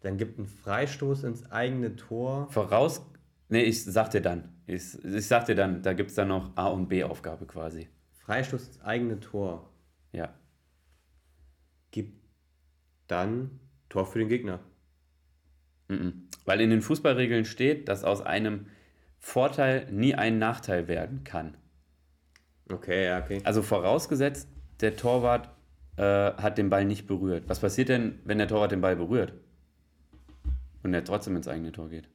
[0.01, 2.51] Dann gibt ein Freistoß ins eigene Tor.
[2.51, 3.05] Voraus.
[3.48, 4.48] Nee, ich sag dir dann.
[4.66, 7.88] Ich, ich sag dir dann, da gibt es dann noch A- und B-Aufgabe quasi.
[8.12, 9.70] Freistoß ins eigene Tor.
[10.12, 10.32] Ja.
[11.90, 12.24] Gibt
[13.09, 14.61] dann Tor für den Gegner.
[15.88, 16.30] Mhm.
[16.51, 18.66] Weil in den Fußballregeln steht, dass aus einem
[19.20, 21.57] Vorteil nie ein Nachteil werden kann.
[22.68, 23.40] Okay, ja, okay.
[23.44, 24.48] Also vorausgesetzt,
[24.80, 25.48] der Torwart
[25.96, 27.44] äh, hat den Ball nicht berührt.
[27.46, 29.32] Was passiert denn, wenn der Torwart den Ball berührt?
[30.82, 32.09] Und er trotzdem ins eigene Tor geht?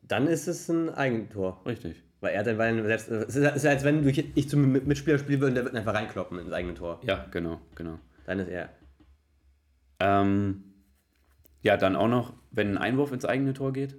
[0.00, 1.60] Dann ist es ein Eigentor.
[1.66, 2.02] Richtig.
[2.20, 5.50] Weil er dann, weil selbst, es ist, als wenn du, ich zum Mitspieler spielen würde
[5.50, 7.02] und der wird einfach reinkloppen ins eigene Tor.
[7.02, 7.98] Ja, genau, genau.
[8.24, 8.70] Dann ist er.
[10.00, 10.64] Ähm,
[11.60, 13.96] ja, dann auch noch, wenn ein Einwurf ins eigene Tor geht,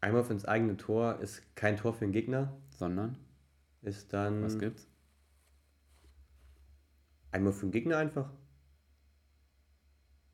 [0.00, 2.56] Einmal ins eigene Tor ist kein Tor für den Gegner.
[2.70, 3.18] sondern,
[3.82, 4.86] Ist dann was gibt's?
[7.32, 8.30] einmal für den Gegner einfach.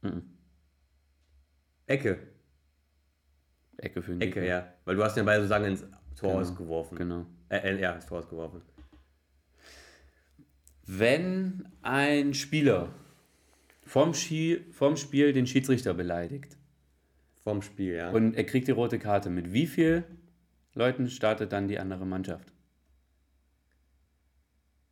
[0.03, 0.23] Mhm.
[1.87, 2.19] Ecke.
[3.79, 4.49] Ecke für den Ecke, Gegner.
[4.49, 4.75] ja.
[4.85, 5.81] Weil du hast den Ball sozusagen ins
[6.15, 6.99] Tor Genau, ausgeworfen.
[6.99, 7.27] Genau.
[7.49, 8.61] Äh, äh, ja, ins Tor ausgeworfen.
[10.87, 12.93] Wenn ein Spieler
[13.83, 16.59] vorm, Ski, vorm Spiel den Schiedsrichter beleidigt
[17.45, 18.11] Vorm Spiel, ja.
[18.11, 20.05] und er kriegt die rote Karte, mit wie viel
[20.75, 22.53] Leuten startet dann die andere Mannschaft?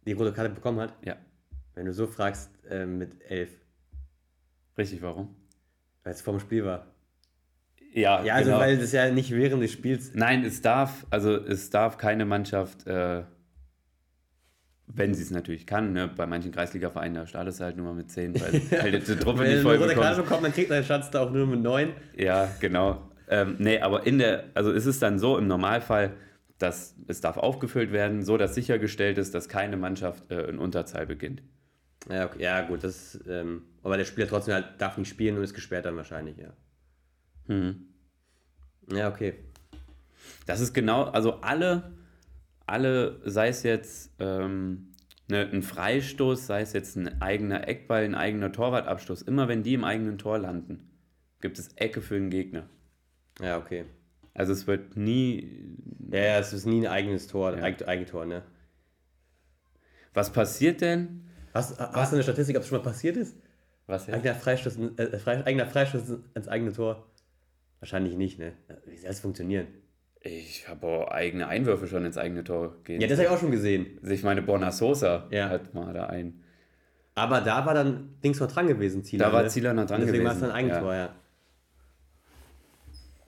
[0.07, 0.95] die rote Karte bekommen hat.
[1.05, 1.17] Ja,
[1.75, 3.51] Wenn du so fragst, äh, mit elf.
[4.77, 5.35] richtig, warum?
[6.03, 6.87] Weil es vorm Spiel war.
[7.95, 8.61] Ja, Ja, also genau.
[8.61, 10.13] weil das ja nicht während des Spiels.
[10.15, 13.23] Nein, es darf, also es darf keine Mannschaft, äh,
[14.87, 17.95] wenn sie es natürlich kann, ne, bei manchen Kreisliga-Vereinen, da startet es halt nur mal
[17.95, 20.45] mit 10, weil halt die Truppe Wenn nicht voll eine rote bekommt.
[20.45, 21.93] dann kriegt dein Schatz da auch nur mit neun.
[22.17, 23.11] Ja, genau.
[23.29, 26.15] Ähm, nee, aber in der, also ist es dann so im Normalfall,
[26.59, 31.07] dass es darf aufgefüllt werden, so dass sichergestellt ist, dass keine Mannschaft äh, in Unterzahl
[31.07, 31.43] beginnt.
[32.11, 35.45] Ja, okay, ja gut, das ähm, aber der Spieler trotzdem halt darf nicht spielen und
[35.45, 36.53] ist gesperrt dann wahrscheinlich, ja.
[37.47, 37.87] Mhm.
[38.93, 39.35] Ja, okay.
[40.47, 41.93] Das ist genau, also alle,
[42.73, 44.95] alle, sei es jetzt ähm,
[45.29, 49.75] ne, ein Freistoß, sei es jetzt ein eigener Eckball, ein eigener Torwartabstoß, immer wenn die
[49.75, 50.91] im eigenen Tor landen,
[51.43, 52.65] gibt es Ecke für den Gegner.
[53.41, 53.85] Ja, okay.
[54.33, 55.77] Also es wird nie.
[56.11, 57.63] Ja, ja, es ist nie ein eigenes Tor, Ja.
[57.63, 58.43] Eig Eigentor, ne?
[60.15, 61.25] Was passiert denn?
[61.53, 63.37] Hast, hast du eine Statistik, ob es schon mal passiert ist?
[63.87, 64.17] Was jetzt?
[64.17, 67.07] Eigener Freistoß, äh, Fre eigener Freistoß ins eigene Tor?
[67.81, 68.53] Wahrscheinlich nicht, ne?
[68.87, 69.67] Wie soll das funktionieren?
[70.25, 73.01] Ich habe auch eigene Einwürfe schon ins eigene Tor gehen.
[73.01, 73.99] Ja, das habe ich auch schon gesehen.
[74.03, 75.49] Also ich meine, Borna Sosa Ja.
[75.49, 76.41] hat mal da ein.
[77.15, 79.27] Aber da war dann Dings noch dran gewesen, Zieler.
[79.27, 79.49] Da war ne?
[79.49, 81.15] Zieler noch dran Und Deswegen war gewesen, es dann Eigentor, ja.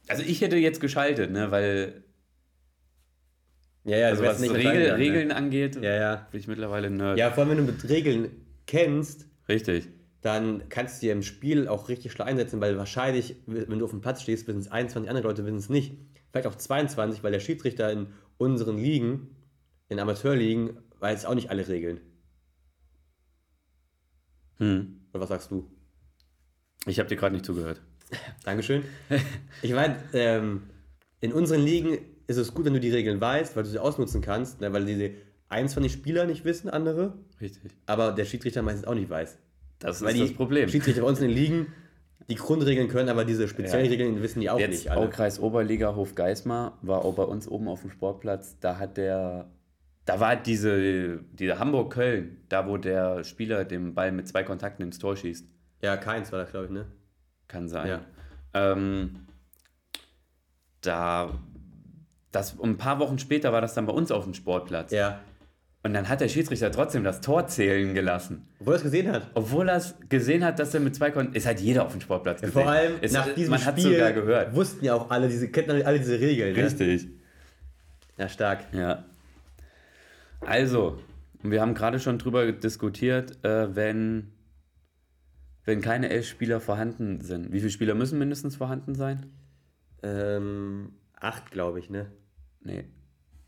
[0.09, 2.05] Also ich hätte jetzt geschaltet, ne, weil
[3.85, 5.37] Ja, ja, also was nicht Regel, entscheiden, Regeln Ne?
[5.37, 6.29] angeht, Ja, ja.
[6.31, 7.19] bin ich mittlerweile ein Nerd.
[7.19, 8.31] Ja, vor allem, wenn du mit Regeln
[8.67, 9.89] kennst, Richtig.
[10.23, 13.91] dann kannst du dir im Spiel auch richtig schlau einsetzen, weil wahrscheinlich, wenn du auf
[13.91, 15.97] dem Platz stehst, wissen es 21 andere Leute, wissen es nicht.
[16.35, 18.09] Vielleicht auch 22, weil der Schiedsrichter in
[18.39, 19.37] unseren Ligen,
[19.89, 22.01] in Amateurligen, weiß auch nicht alle Regeln.
[24.57, 25.03] Hm.
[25.13, 25.71] Oder was sagst du?
[26.87, 27.81] Ich habe dir gerade nicht zugehört.
[28.45, 28.83] Dankeschön.
[29.63, 30.65] Ich meine, ähm,
[31.21, 34.21] in unseren Ligen ist es gut, wenn du die Regeln weißt, weil du sie ausnutzen
[34.21, 35.13] kannst, ne, weil diese
[35.51, 37.71] 21 Spieler nicht wissen, andere, Richtig.
[37.87, 39.39] aber der Schiedsrichter meistens auch nicht weiß.
[39.79, 40.69] Das Weil ist das Problem.
[40.69, 41.73] Schiedsrichter bei uns in den Ligen
[42.29, 43.91] die Grundregeln können, aber diese speziellen Ja.
[43.91, 45.01] Regeln wissen die auch Jetzt nicht alle.
[45.01, 48.59] Aukreis Oberliga Hofgeismar war auch bei uns oben auf dem Sportplatz.
[48.61, 49.51] Da hat der,
[50.05, 54.99] da war diese, diese Hamburg-Köln, da wo der Spieler den Ball mit zwei Kontakten ins
[54.99, 55.47] Tor schießt.
[55.83, 56.87] Ja, keins war das, glaube ich, ne?
[57.47, 57.89] Kann sein.
[57.89, 58.01] Ja.
[58.55, 59.27] Ähm,
[60.81, 61.39] da,
[62.33, 64.93] das, ein paar Wochen später war das dann bei uns auf dem Sportplatz.
[64.93, 65.21] Ja.
[65.85, 68.49] Und dann hat der Schiedsrichter trotzdem das Tor zählen gelassen.
[68.59, 69.31] Obwohl er es gesehen hat.
[69.35, 71.37] Obwohl er es gesehen hat, dass er mit zwei Kontakten.
[71.37, 72.55] Es hat jeder auf dem Sportplatz gesehen.
[72.55, 74.55] Vor allem es, nach diesem Man Spiel hat sogar gehört.
[74.55, 76.57] wussten ja auch alle diese, kennen alle diese Regeln.
[76.57, 76.65] Ne?
[76.65, 77.09] Richtig.
[78.17, 78.65] Ja, stark.
[78.73, 79.05] Ja.
[80.41, 81.03] Also,
[81.43, 84.33] wir haben gerade schon drüber diskutiert, äh, wenn,
[85.67, 87.53] wenn keine elf Spieler vorhanden sind.
[87.53, 89.27] Wie viele Spieler müssen mindestens vorhanden sein?
[90.03, 92.11] Ähm, acht, glaube ich, ne?
[92.63, 92.87] Nee,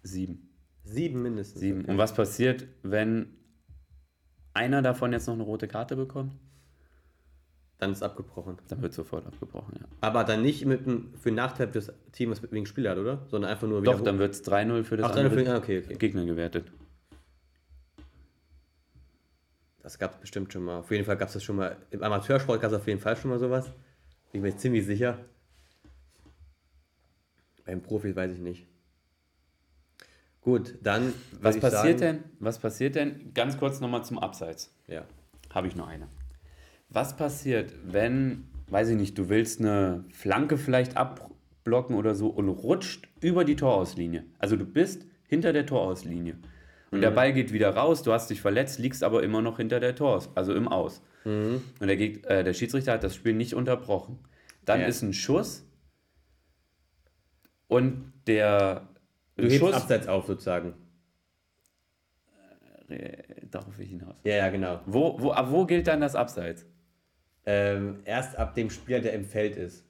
[0.03, 0.46] sieben.
[0.87, 1.61] Sieben mindestens.
[1.61, 1.85] Sieben.
[1.85, 3.35] Und was passiert, wenn
[4.55, 6.35] einer davon jetzt noch eine rote Karte bekommt?
[7.79, 8.57] Dann ist abgebrochen.
[8.69, 9.87] Dann wird sofort abgebrochen, ja.
[10.01, 13.27] Aber dann nicht mit dem, für den Nachteil des Teams, wegen Spieler hat, oder?
[13.29, 15.59] Sondern einfach nur Doch, dann wird es 3-0 für das Ach, dann für, andere ah,
[15.59, 15.95] okay, okay.
[15.97, 16.73] Gegner gewertet.
[19.83, 20.79] Das gab es bestimmt schon mal.
[20.79, 21.77] Auf jeden Fall gab es das schon mal.
[21.91, 23.71] Im Amateursport gab es auf jeden Fall schon mal sowas.
[24.33, 25.19] Bin mir ziemlich sicher.
[27.65, 28.69] Beim Profi weiß ich nicht.
[30.47, 31.13] Gut, dann.
[31.41, 32.31] Was passiert sagen, denn?
[32.39, 33.35] Was passiert denn?
[33.35, 34.73] Ganz kurz nochmal zum Abseits.
[34.87, 35.05] Ja.
[35.53, 36.07] Habe ich noch eine.
[36.89, 42.49] Was passiert, wenn, weiß ich nicht, du willst eine Flanke vielleicht abblocken oder so und
[42.49, 44.25] rutscht über die Torauslinie?
[44.39, 46.37] Also du bist hinter der Torauslinie.
[46.93, 49.81] Und der Ball geht wieder raus, du hast dich verletzt, liegst aber immer noch hinter
[49.81, 51.03] der Tor, also im Aus.
[51.25, 54.21] Und der, Geg äh, der Schiedsrichter hat das Spiel nicht unterbrochen.
[54.65, 54.87] Dann Ja.
[54.87, 55.65] ist ein Schuss
[57.67, 58.89] und der
[59.37, 59.75] Du hebst Schuss.
[59.75, 60.75] abseits auf, sozusagen.
[62.89, 64.15] Äh, darauf will ich hinaus.
[64.25, 64.81] Ja, ja, genau.
[64.87, 66.65] Wo, wo, ab wo gilt dann das Abseits?
[67.45, 69.85] Ähm, erst ab dem Spieler, der im Feld ist.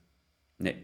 [0.58, 0.76] Nee.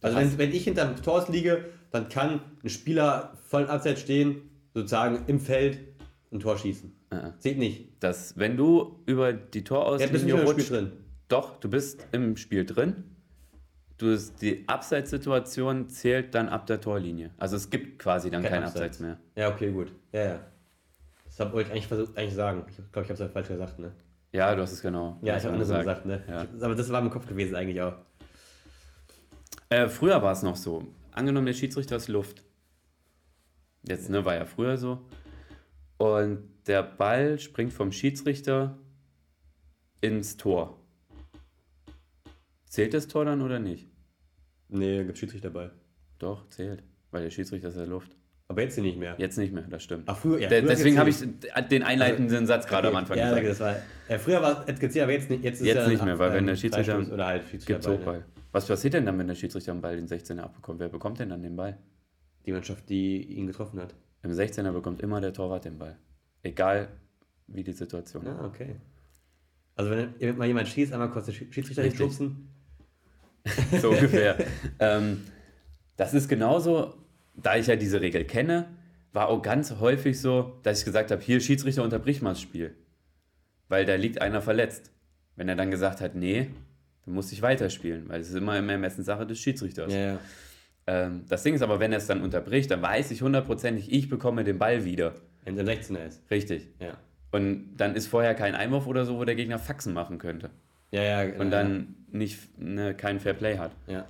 [0.00, 5.24] Also wenn, wenn ich hinterm Tor liege, dann kann ein Spieler voll abseits stehen, sozusagen
[5.26, 5.78] im Feld
[6.30, 6.92] ein Tor schießen.
[7.10, 7.30] Äh.
[7.38, 8.02] Zählt nicht.
[8.02, 10.92] dass wenn du über die bist Torauslinie mehr im Spiel rutscht, drin.
[11.28, 13.13] doch, du bist im Spiel drin.
[13.96, 17.30] Du die Abseitssituation zählt dann ab der Torlinie.
[17.38, 18.76] Also es gibt quasi dann Kein kein, Abseits.
[18.76, 19.18] Abseits mehr.
[19.36, 19.92] Ja, okay, gut.
[20.12, 20.40] Ja, ja.
[21.24, 22.64] Das wollte ich eigentlich versucht, eigentlich sagen.
[22.68, 23.92] Ich glaube, ich habe es falsch gesagt, ne?
[24.32, 25.18] Ja, du hast es genau.
[25.22, 26.22] Ja, ich habe es andersrum gesagt, ne?
[26.28, 26.46] Ja.
[26.60, 27.94] Aber das war im Kopf gewesen eigentlich auch.
[29.68, 30.86] Äh, früher war es noch so.
[31.12, 32.42] Angenommen, der Schiedsrichter ist Luft.
[33.86, 35.06] Jetzt ne, war ja früher so.
[35.98, 38.76] Und der Ball springt vom Schiedsrichter
[40.00, 40.80] ins Tor.
[42.74, 43.86] Zählt das Tor dann oder nicht?
[44.68, 45.70] Nee, gibt Schiedsrichter dabei.
[46.18, 46.82] Doch, zählt.
[47.12, 48.16] Weil der Schiedsrichter ist ja Luft.
[48.48, 49.14] Aber jetzt nicht mehr.
[49.16, 50.02] Jetzt nicht mehr, das stimmt.
[50.06, 51.18] Ach, früher, ja, früher Deswegen habe ich
[51.70, 53.46] den einleitenden Satz gerade am Anfang ja, gesagt.
[53.46, 53.76] das war,
[54.08, 55.44] ja, früher war es gezählt, aber jetzt nicht.
[55.44, 57.90] Jetzt, ist Jetzt ja nicht mehr, weil wenn der ähm, Schiedsrichter- Freistoß Oder halt Schiedsrichter
[57.92, 58.24] Gibt dabei, ne?
[58.50, 60.80] Was passiert denn dann, wenn der Schiedsrichter den Ball den 16er abbekommt?
[60.80, 61.78] Wer bekommt denn dann den Ball?
[62.44, 63.94] Die Mannschaft, die ihn getroffen hat.
[64.24, 65.96] Im 16er bekommt immer der Torwart den Ball.
[66.42, 66.88] Egal
[67.46, 68.28] wie die Situation ist.
[68.36, 68.74] Ah, okay.
[69.76, 72.00] Also wenn mal jemand schießt, einmal kurz den Schi- Schiedsrichter Richtig.
[72.00, 72.48] hinschubsen.
[73.80, 74.38] so ungefähr.
[74.78, 75.24] ähm,
[75.96, 76.94] das ist genauso,
[77.36, 78.66] da ich ja diese Regel kenne,
[79.12, 82.74] war auch ganz häufig so, dass ich gesagt habe, hier Schiedsrichter unterbrich mal das Spiel.
[83.68, 84.90] Weil da liegt einer verletzt.
[85.36, 86.48] Wenn er dann gesagt hat, nee,
[87.04, 89.92] dann muss ich weiterspielen, weil es ist immer im Ermessenssache des Schiedsrichters.
[89.92, 90.18] Ja, ja.
[90.86, 94.08] Ähm, das Ding ist aber, wenn er es dann unterbricht, dann weiß ich hundertprozentig, ich
[94.08, 95.14] bekomme den Ball wieder.
[95.44, 96.22] Wenn ein 16er ist.
[96.30, 96.68] Richtig.
[96.78, 96.96] Ja.
[97.30, 100.50] Und dann ist vorher kein Einwurf oder so, wo der Gegner Faxen machen könnte.
[100.90, 101.40] Ja, ja.
[101.40, 103.72] Und dann nicht ne, kein Fair Play hat.
[103.86, 104.06] Ja.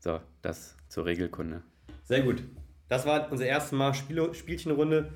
[0.00, 1.62] So, das zur Regelkunde.
[2.04, 2.42] Sehr gut.
[2.88, 5.12] Das war unser erstes Mal Spiel Spielchenrunde.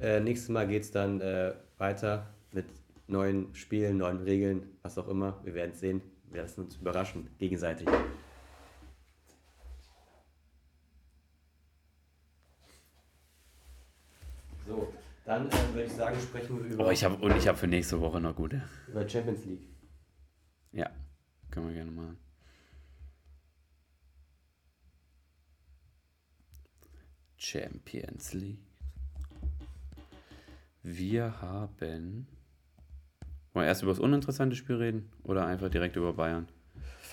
[0.00, 2.66] Äh, nächstes Mal geht es dann äh, weiter mit
[3.06, 5.40] neuen Spielen, neuen Regeln, was auch immer.
[5.44, 6.02] Wir werden es sehen.
[6.30, 7.88] Wir lassen uns überraschen, gegenseitig.
[14.66, 14.92] So,
[15.24, 17.68] dann äh, würde ich sagen, sprechen wir über, Oh, ich hab, und ich habe für
[17.68, 18.62] nächste Woche noch gute.
[18.88, 19.75] über Champions League.
[20.76, 20.90] Ja,
[21.50, 22.18] können wir gerne machen.
[27.38, 28.58] Champions League.
[30.82, 32.26] Wir haben.
[33.54, 36.46] Wollen wir erst über das uninteressante Spiel reden oder einfach direkt über Bayern?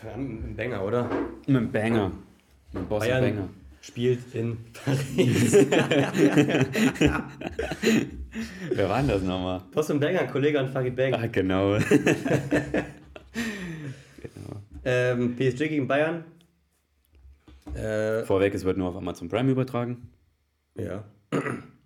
[0.04, 1.10] Mit dem Banger, oder?
[1.48, 2.12] Mit dem Banger.
[2.74, 3.48] Mit dem Boss Bayern Banger.
[3.80, 5.54] spielt in Paris.
[8.74, 9.62] Wer war denn das nochmal?
[9.72, 11.14] Boss und Banger, Kollege an Farid Bang.
[11.14, 11.78] Ah, genau.
[14.86, 16.26] Ähm, PSG gegen Bayern.
[17.74, 20.10] Äh, Vorweg, es wird nur auf Amazon Prime übertragen.
[20.76, 21.04] ja,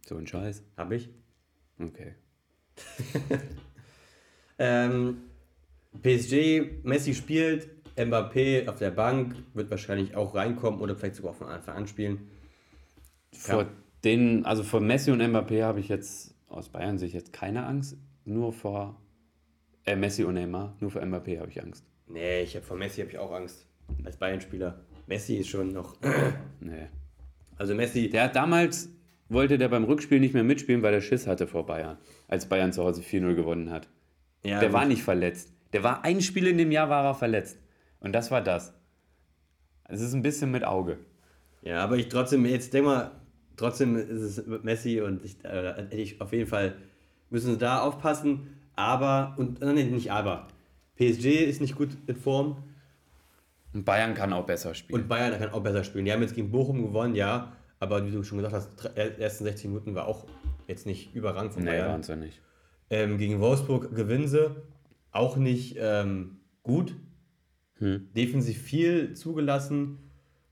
[0.06, 0.64] So ein Scheiß.
[0.78, 1.10] habe ich.
[1.80, 2.16] Okay.
[4.60, 5.18] Ähm,
[6.02, 11.46] PSG, Messi spielt, Mbappé auf der Bank, wird wahrscheinlich auch reinkommen oder vielleicht sogar von
[11.48, 12.28] Anfang an spielen.
[13.32, 13.70] Vor Ja.
[14.04, 17.98] den, also vor Messi und Mbappé habe ich jetzt aus Bayern sich jetzt keine Angst.
[18.26, 19.00] Nur vor
[19.86, 21.86] äh, Messi und Neymar, nur vor Mbappé habe ich Angst.
[22.08, 23.66] Nee, ich habe vor Messi habe ich auch Angst.
[24.04, 24.80] Als Bayern-Spieler.
[25.08, 25.96] Messi ist schon noch.
[26.60, 26.88] Nee.
[27.58, 28.10] Also Messi.
[28.10, 28.90] Der hat damals,
[29.30, 31.98] wollte der beim Rückspiel nicht mehr mitspielen, weil er Schiss hatte vor Bayern,
[32.28, 33.88] als Bayern zu Hause 4-0 gewonnen hat.
[34.44, 34.78] Ja, der gut.
[34.78, 35.54] war nicht verletzt.
[35.74, 37.60] Der war ein Spiel in dem Jahr war er verletzt.
[38.00, 38.74] Und das war das.
[39.86, 40.98] Es ist ein bisschen mit Auge.
[41.62, 43.12] Ja, aber ich trotzdem, jetzt denk mal,
[43.56, 46.76] trotzdem ist es Messi und ich, äh, ich auf jeden Fall
[47.30, 48.56] müssen sie da aufpassen.
[48.76, 50.48] Aber, und äh, nee, nicht aber.
[50.98, 52.58] PSG ist nicht gut in Form
[53.74, 55.02] Und Bayern kann auch besser spielen.
[55.02, 56.06] und Bayern kann auch besser spielen.
[56.06, 59.44] Die haben jetzt gegen Bochum gewonnen, ja, aber wie du schon gesagt hast, die ersten
[59.44, 60.26] 16 Minuten war auch
[60.68, 61.90] jetzt nicht überragend von nee, Bayern.
[61.90, 62.42] waren sie nicht.
[62.90, 64.56] Ähm, gegen Wolfsburg gewinnen sie,
[65.12, 66.96] auch nicht ähm, gut.
[67.80, 68.10] Hm.
[68.16, 70.00] Defensiv viel zugelassen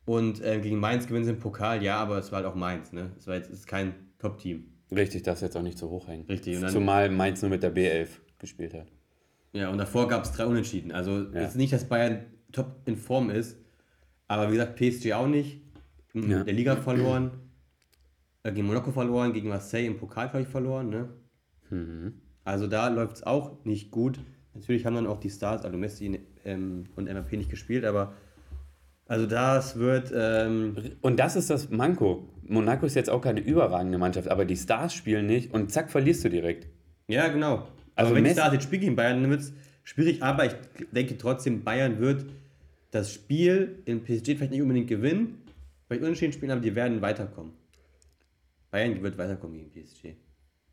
[0.06, 2.94] und ähm, gegen Mainz gewinnen sie im Pokal, ja, aber es war halt auch Mainz,
[2.94, 3.12] ne?
[3.18, 4.66] Es war jetzt es ist kein Top-Team.
[4.92, 6.26] Richtig, das jetzt auch nicht so hoch hängen.
[6.28, 8.92] Richtig, Zumal Mainz nur mit der B11 gespielt hat.
[9.56, 10.92] Ja, und davor gab es drei Unentschieden.
[10.92, 11.42] Also Ja.
[11.42, 13.58] jetzt nicht, dass Bayern top in Form ist,
[14.28, 15.62] aber wie gesagt, PSG auch nicht.
[16.14, 16.44] In Ja.
[16.44, 17.32] der Liga verloren,
[18.44, 21.10] äh, gegen Monaco verloren, gegen Marseille im Pokal, ich, verloren, ne?
[21.70, 22.14] Mhm.
[22.44, 24.20] Also da läuft es auch nicht gut.
[24.54, 28.14] Natürlich haben dann auch die Stars, also Messi ähm, und MAP nicht gespielt, aber
[29.08, 32.28] also das wird, ähm, Und das ist das Manko.
[32.44, 36.24] Monaco ist jetzt auch keine überragende Mannschaft, aber die Stars spielen nicht und zack, verlierst
[36.26, 36.68] du direkt.
[37.08, 37.68] ja genau.
[37.96, 40.54] Also Also wenn Messi- Stars jetzt spielen gegen Bayern, es schwierig, aber ich
[40.92, 42.26] denke trotzdem, Bayern wird
[42.92, 45.42] das Spiel in PSG vielleicht nicht unbedingt gewinnen,
[45.88, 47.54] vielleicht unentschieden spielen, aber die werden weiterkommen.
[48.72, 50.16] Bayern wird weiterkommen gegen PSG.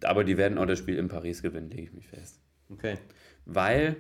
[0.05, 2.41] Aber die werden auch das Spiel in Paris gewinnen, lege ich mich fest.
[2.69, 2.97] Okay.
[3.45, 3.97] Weil,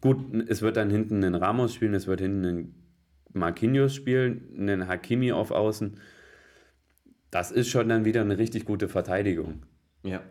[0.00, 2.74] gut, es wird dann hinten einen Ramos spielen, es wird hinten einen
[3.32, 5.98] Marquinhos spielen, einen Hakimi auf Außen.
[7.30, 9.62] Das ist schon dann wieder eine richtig gute Verteidigung.
[10.04, 10.22] Ja.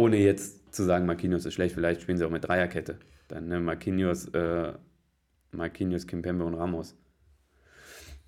[0.00, 2.98] Ohne jetzt zu sagen, Marquinhos ist schlecht, vielleicht spielen sie auch mit Dreierkette.
[3.28, 4.72] Dann ne, Marquinhos, äh,
[5.52, 6.96] Marquinhos, Kimpembe und Ramos.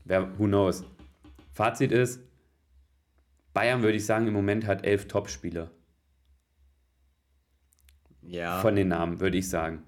[0.04, 0.84] Wer, who knows?
[1.52, 2.20] Fazit ist,
[3.54, 5.70] Bayern würde ich sagen, im Moment hat elf Top-Spieler.
[8.20, 8.60] Ja.
[8.60, 9.82] Von den Namen, würde ich sagen.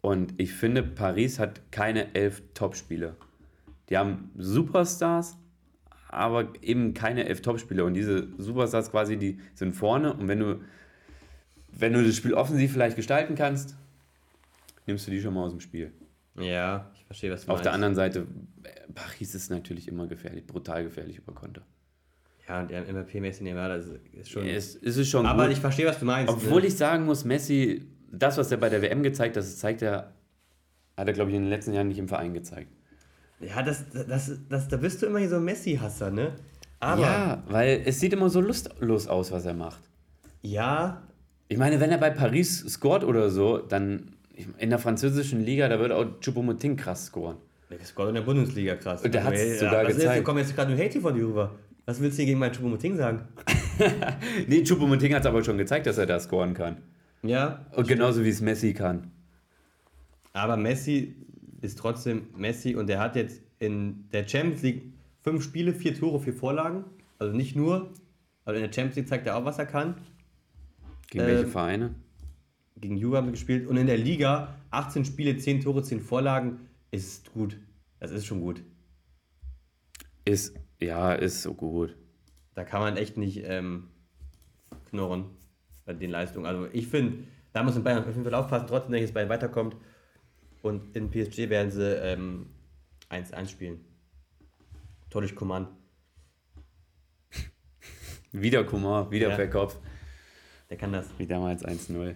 [0.00, 3.16] Und ich finde, Paris hat keine elf Top-Spieler.
[3.88, 5.36] Die haben Superstars,
[6.16, 7.84] aber eben keine elf Top-Spieler.
[7.84, 10.14] Und diese Superstars quasi, die sind vorne.
[10.14, 10.60] Und wenn du,
[11.72, 13.76] wenn du das Spiel offensiv vielleicht gestalten kannst,
[14.86, 15.92] nimmst du die schon mal aus dem Spiel.
[16.38, 17.74] ja, ich verstehe, was du Auf der meinst.
[17.74, 18.26] anderen Seite,
[18.94, 21.62] Paris ist natürlich immer gefährlich, brutal gefährlich über Konter.
[22.48, 24.46] Ja, und der MVP-mäßig Neymar, das ist schon.
[24.46, 25.52] Es, es ist schon aber gut.
[25.52, 26.32] ich verstehe, was du meinst.
[26.32, 26.68] Obwohl ne?
[26.68, 30.12] ich sagen muss, Messi, das, was er bei der WM gezeigt hat, das zeigt er,
[30.96, 32.72] hat er, glaube ich, in den letzten Jahren nicht im Verein gezeigt.
[33.40, 36.32] Ja, das, das, das, da bist du immer hier so ein Messi-Hasser, ne?
[36.80, 37.02] Aber.
[37.02, 39.80] ja, weil es sieht immer so lustlos aus, was er macht.
[40.42, 41.02] Ja,
[41.48, 44.12] Ich meine, wenn er bei Paris scoret oder so, dann
[44.58, 47.36] in der französischen Liga, da wird auch Choupo-Moting krass scoren.
[47.70, 49.02] der scoret in der Bundesliga krass.
[49.02, 50.20] Und der hat's ey, sogar was Ist, gezeigt.
[50.20, 51.54] du kommst jetzt gerade nur Hate von dir rüber.
[51.86, 53.20] Was willst du hier gegen meinen Choupo-Moting sagen?
[54.48, 56.78] Nee, Choupo-Moting hat es aber schon gezeigt, dass er da scoren kann.
[57.22, 59.10] Ja, Und genauso wie es Messi kann.
[60.32, 61.14] aber Messi
[61.66, 66.20] ist trotzdem Messi und der hat jetzt in der Champions League fünf Spiele, vier Tore,
[66.20, 66.84] vier Vorlagen.
[67.18, 67.92] Also nicht nur,
[68.44, 69.96] aber in der Champions League zeigt er auch, was er kann.
[71.10, 71.94] Gegen Ähm, welche Vereine?
[72.78, 76.60] Gegen Juve haben wir gespielt und in der Liga 18 Spiele, 10 Tore, 10 Vorlagen
[76.90, 77.58] ist gut.
[77.98, 78.62] Das ist schon gut.
[80.24, 81.96] Ist, ja, ist so gut.
[82.54, 83.88] Da kann man echt nicht ähm,
[84.90, 85.24] knurren
[85.84, 86.46] bei den Leistungen.
[86.46, 89.76] Also ich finde, da muss in Bayern auf jeden Fall aufpassen, trotzdem dass Bayern weiterkommt.
[90.62, 92.46] Und in PSG werden sie ähm,
[93.10, 93.84] 1-1 spielen.
[95.10, 95.68] Tor durch Command.
[98.32, 99.36] Wieder Kumar, wieder Ja.
[99.36, 99.76] per Kopf.
[100.68, 101.06] Der kann das.
[101.18, 102.14] Wie damals 1-0.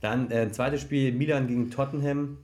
[0.00, 2.38] Dann äh, zweites Spiel Milan gegen Tottenham.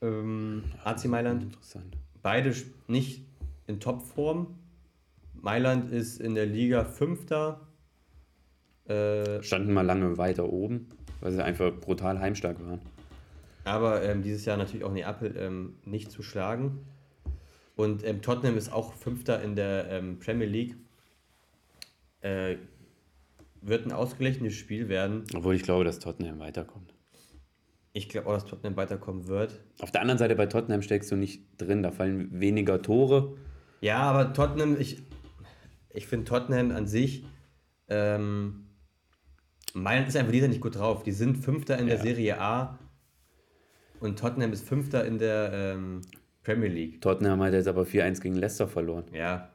[0.00, 1.42] Ähm, AC Mailand.
[1.44, 1.96] Interessant.
[2.22, 2.54] Beide
[2.88, 3.22] nicht
[3.66, 4.58] in Topform.
[5.34, 7.60] Mailand ist in der Liga Fünfter.
[8.86, 10.88] Äh, Standen mal lange weiter oben,
[11.20, 12.80] weil sie einfach brutal heimstark waren.
[13.64, 16.86] Aber ähm, dieses Jahr natürlich auch Neapel ähm, nicht zu schlagen.
[17.76, 20.76] Und ähm, Tottenham ist auch Fünfter in der ähm, Premier League.
[22.20, 22.56] Äh,
[23.62, 25.24] wird ein ausgeglichenes Spiel werden.
[25.34, 26.94] Obwohl ich glaube, dass Tottenham weiterkommt.
[27.92, 29.60] Ich glaube auch, dass Tottenham weiterkommen wird.
[29.80, 33.36] Auf der anderen Seite bei Tottenham steckst du nicht drin, da fallen weniger Tore.
[33.80, 35.02] Ja, aber Tottenham, ich,
[35.92, 37.24] ich finde Tottenham an sich,
[37.88, 38.66] ähm,
[39.74, 41.02] Mailand ist einfach dieser nicht gut drauf.
[41.02, 42.02] Die sind Fünfter in der Ja.
[42.02, 42.78] Serie A
[44.00, 46.00] und Tottenham ist Fünfter in der ähm,
[46.42, 47.00] Premier League.
[47.00, 49.04] Tottenham hat jetzt aber 4-1 gegen Leicester verloren.
[49.12, 49.50] Ja,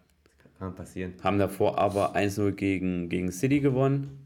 [0.58, 1.14] kann passieren.
[1.24, 4.22] Haben davor aber 1-0 gegen, gegen City gewonnen.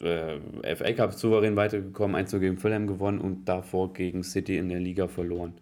[0.00, 0.40] Äh,
[0.74, 5.06] FA Cup souverän weitergekommen, 1-0 gegen Fulham gewonnen und davor gegen City in der Liga
[5.06, 5.54] verloren.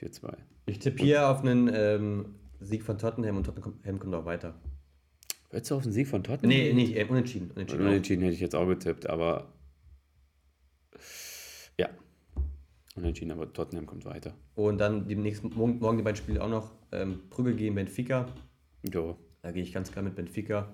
[0.00, 0.34] 4-2.
[0.66, 4.54] Ich tippe hier auf einen ähm, Sieg von Tottenham und Tottenham kommt auch weiter.
[5.50, 6.50] Würdest du auf den Sieg von Tottenham?
[6.50, 7.50] Nee, nicht, äh, unentschieden.
[7.50, 7.86] unentschieden.
[7.86, 9.52] Unentschieden hätte ich jetzt auch getippt, aber
[11.78, 11.88] ja.
[12.98, 14.34] Unentschieden, aber Tottenham kommt weiter.
[14.54, 16.70] Und dann die nächsten, morgen, morgen die beiden Spiele auch noch.
[16.92, 18.26] Ähm, Brügge gegen Benfica.
[18.92, 20.68] Jo, Da gehe ich ganz klar mit Benfica.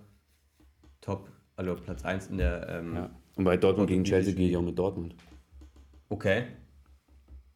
[1.01, 2.68] Top, also Platz 1 in der.
[2.68, 3.11] Ähm, ja.
[3.37, 5.14] Und bei Dortmund gegen Chelsea gehe ich auch mit Dortmund.
[6.09, 6.45] Okay.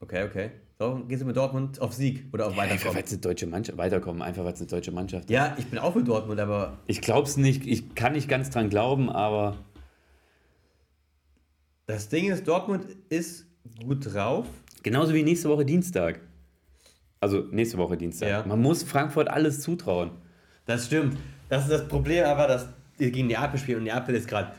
[0.01, 0.51] Okay, okay.
[0.79, 2.95] So, gehst du mit Dortmund auf Sieg oder auf Einfach Weiterkommen?
[2.97, 5.31] weil es eine deutsche Mannschaft weiterkommen, einfach weil es eine deutsche Mannschaft ist.
[5.31, 8.69] Ja, ich bin auch für Dortmund, aber Ich glaub's nicht, ich kann nicht ganz dran
[8.69, 9.57] glauben, aber
[11.87, 13.47] das Ding ist, Dortmund ist
[13.85, 14.47] gut drauf.
[14.83, 16.21] genauso wie nächste Woche Dienstag.
[17.21, 18.29] Also nächste Woche Dienstag.
[18.29, 18.45] Ja.
[18.47, 20.11] Man muss Frankfurt alles zutrauen.
[20.66, 21.19] Das stimmt.
[21.49, 24.53] Das ist das Problem, aber dass die gegen Neapel spielen und Neapel ist gerade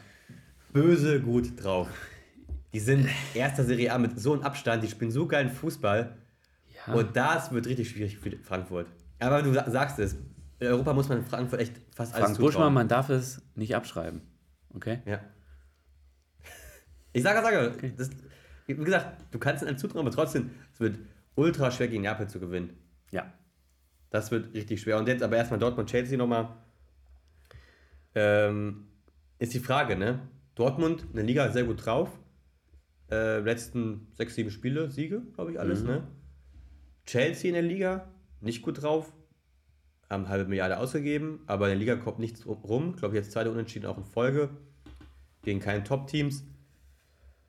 [0.74, 1.88] böse gut drauf.
[2.74, 6.18] Die sind erster Serie A mit so einem Abstand, die spielen so geilen Fußball.
[6.88, 6.94] Ja.
[6.94, 8.88] Und das wird richtig schwierig für Frankfurt.
[9.20, 10.16] Aber du sa- sagst es,
[10.60, 12.74] in Europa muss man Frankfurt echt fast alles Frank Buschmann, zutrauen.
[12.74, 14.22] man darf es nicht abschreiben.
[14.76, 15.00] Okay?
[15.06, 15.20] Ja.
[17.14, 18.10] Ich sage, sage, das,
[18.78, 21.00] wie gesagt, du kannst einem zutrauen, aber trotzdem, es wird
[21.36, 22.78] ultra schwer gegen Neapel zu gewinnen.
[23.12, 23.34] Ja.
[24.10, 24.98] Das wird richtig schwer.
[24.98, 26.56] Und jetzt aber erstmal Dortmund-Chelsea nochmal.
[28.16, 28.88] Ähm,
[29.38, 30.28] ist die Frage, ne?
[30.56, 32.10] Dortmund in der Liga sehr gut drauf.
[33.12, 36.08] Äh, letzten sechs, sieben Spiele, Siege, glaube ich, alles, ne?
[37.06, 38.08] Chelsea in der Liga,
[38.42, 39.14] nicht gut drauf.
[40.10, 42.96] Haben halbe Milliarde ausgegeben, aber in der Liga kommt nichts rum.
[42.96, 44.50] Glaube ich, jetzt zweite Unentschieden auch in Folge.
[45.44, 46.44] Gegen keine Top-Teams.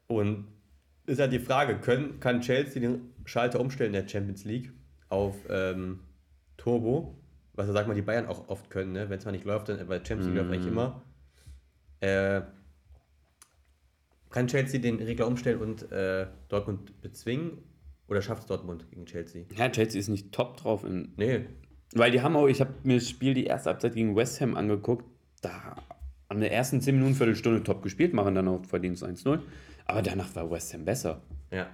[0.07, 0.47] Und
[1.11, 4.73] ist halt die Frage, können, kann Chelsea den Schalter umstellen in der Champions League
[5.09, 6.01] auf ähm,
[6.57, 7.17] Turbo?
[7.55, 9.11] Was ja, sag mal, die Bayern auch oft können, ne?
[9.11, 11.03] wenn es mal nicht läuft, dann bei Champions League läuft eigentlich immer.
[12.01, 12.43] Äh,
[14.31, 17.59] kann Chelsea den Regler umstellen und äh, Dortmund bezwingen?
[18.09, 19.45] Oder schafft es Dortmund gegen Chelsea?
[19.57, 20.85] Ja, Chelsea ist nicht top drauf.
[20.85, 21.47] In, Nee.
[21.95, 24.57] weil die haben auch, ich habe mir das Spiel die erste Halbzeit gegen West Ham
[24.57, 25.05] angeguckt.
[25.43, 25.77] Da
[26.29, 29.41] haben der ersten 10 Minuten, Viertelstunde top gespielt, machen dann auch Verdienst 1-0.
[29.91, 31.21] Aber danach war West Ham besser.
[31.51, 31.67] Ja.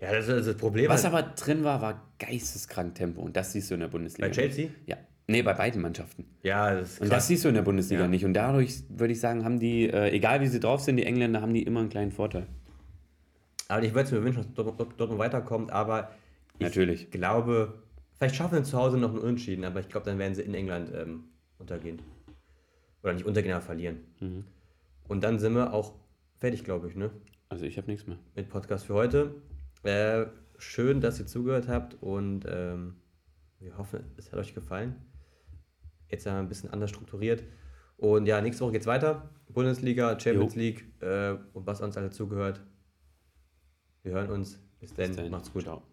[0.00, 0.88] Ja, das ist das Problem.
[0.88, 3.20] Was halt aber drin war, war geisteskrank Tempo.
[3.22, 4.26] Und das siehst du in der Bundesliga.
[4.26, 4.64] bei Chelsea?
[4.66, 4.76] Nicht.
[4.88, 4.96] Ja.
[5.28, 6.26] Nee, bei beiden Mannschaften.
[6.42, 7.18] Ja, das ist Und krass.
[7.18, 8.08] das siehst du in der Bundesliga Ja.
[8.08, 8.24] nicht.
[8.24, 11.40] Und dadurch würde ich sagen, haben die, äh, egal wie sie drauf sind, die Engländer
[11.40, 12.46] haben die immer einen kleinen Vorteil.
[13.68, 16.10] Aber ich würde es mir wünschen, dass Dortmund, Dortmund weiterkommt, aber
[16.58, 17.10] ich Natürlich.
[17.12, 17.82] glaube,
[18.18, 20.52] vielleicht schaffen sie zu Hause noch einen Unentschieden, aber ich glaube, dann werden sie in
[20.54, 21.24] England ähm,
[21.58, 22.02] untergehen.
[23.04, 24.00] Oder nicht untergehen, aber verlieren.
[24.20, 24.44] Mhm.
[25.08, 25.94] Und dann sind wir auch
[26.42, 27.12] fertig, glaube ich, ne?
[27.48, 28.18] Also ich habe nichts mehr.
[28.34, 29.36] Mit Podcast für heute.
[29.84, 30.26] Äh,
[30.58, 32.96] schön, dass ihr zugehört habt und ähm,
[33.60, 34.96] wir hoffen, es hat euch gefallen.
[36.08, 37.44] Jetzt haben wir ein bisschen anders strukturiert.
[37.96, 39.30] Und ja, nächste Woche geht's weiter.
[39.50, 40.60] Bundesliga, Champions Jo.
[40.60, 42.60] League äh, und was uns alle zugehört.
[44.02, 44.58] Wir hören uns.
[44.80, 45.06] Bis dann.
[45.06, 45.30] Bis dahin.
[45.30, 45.62] Macht's gut.
[45.62, 45.91] Ciao.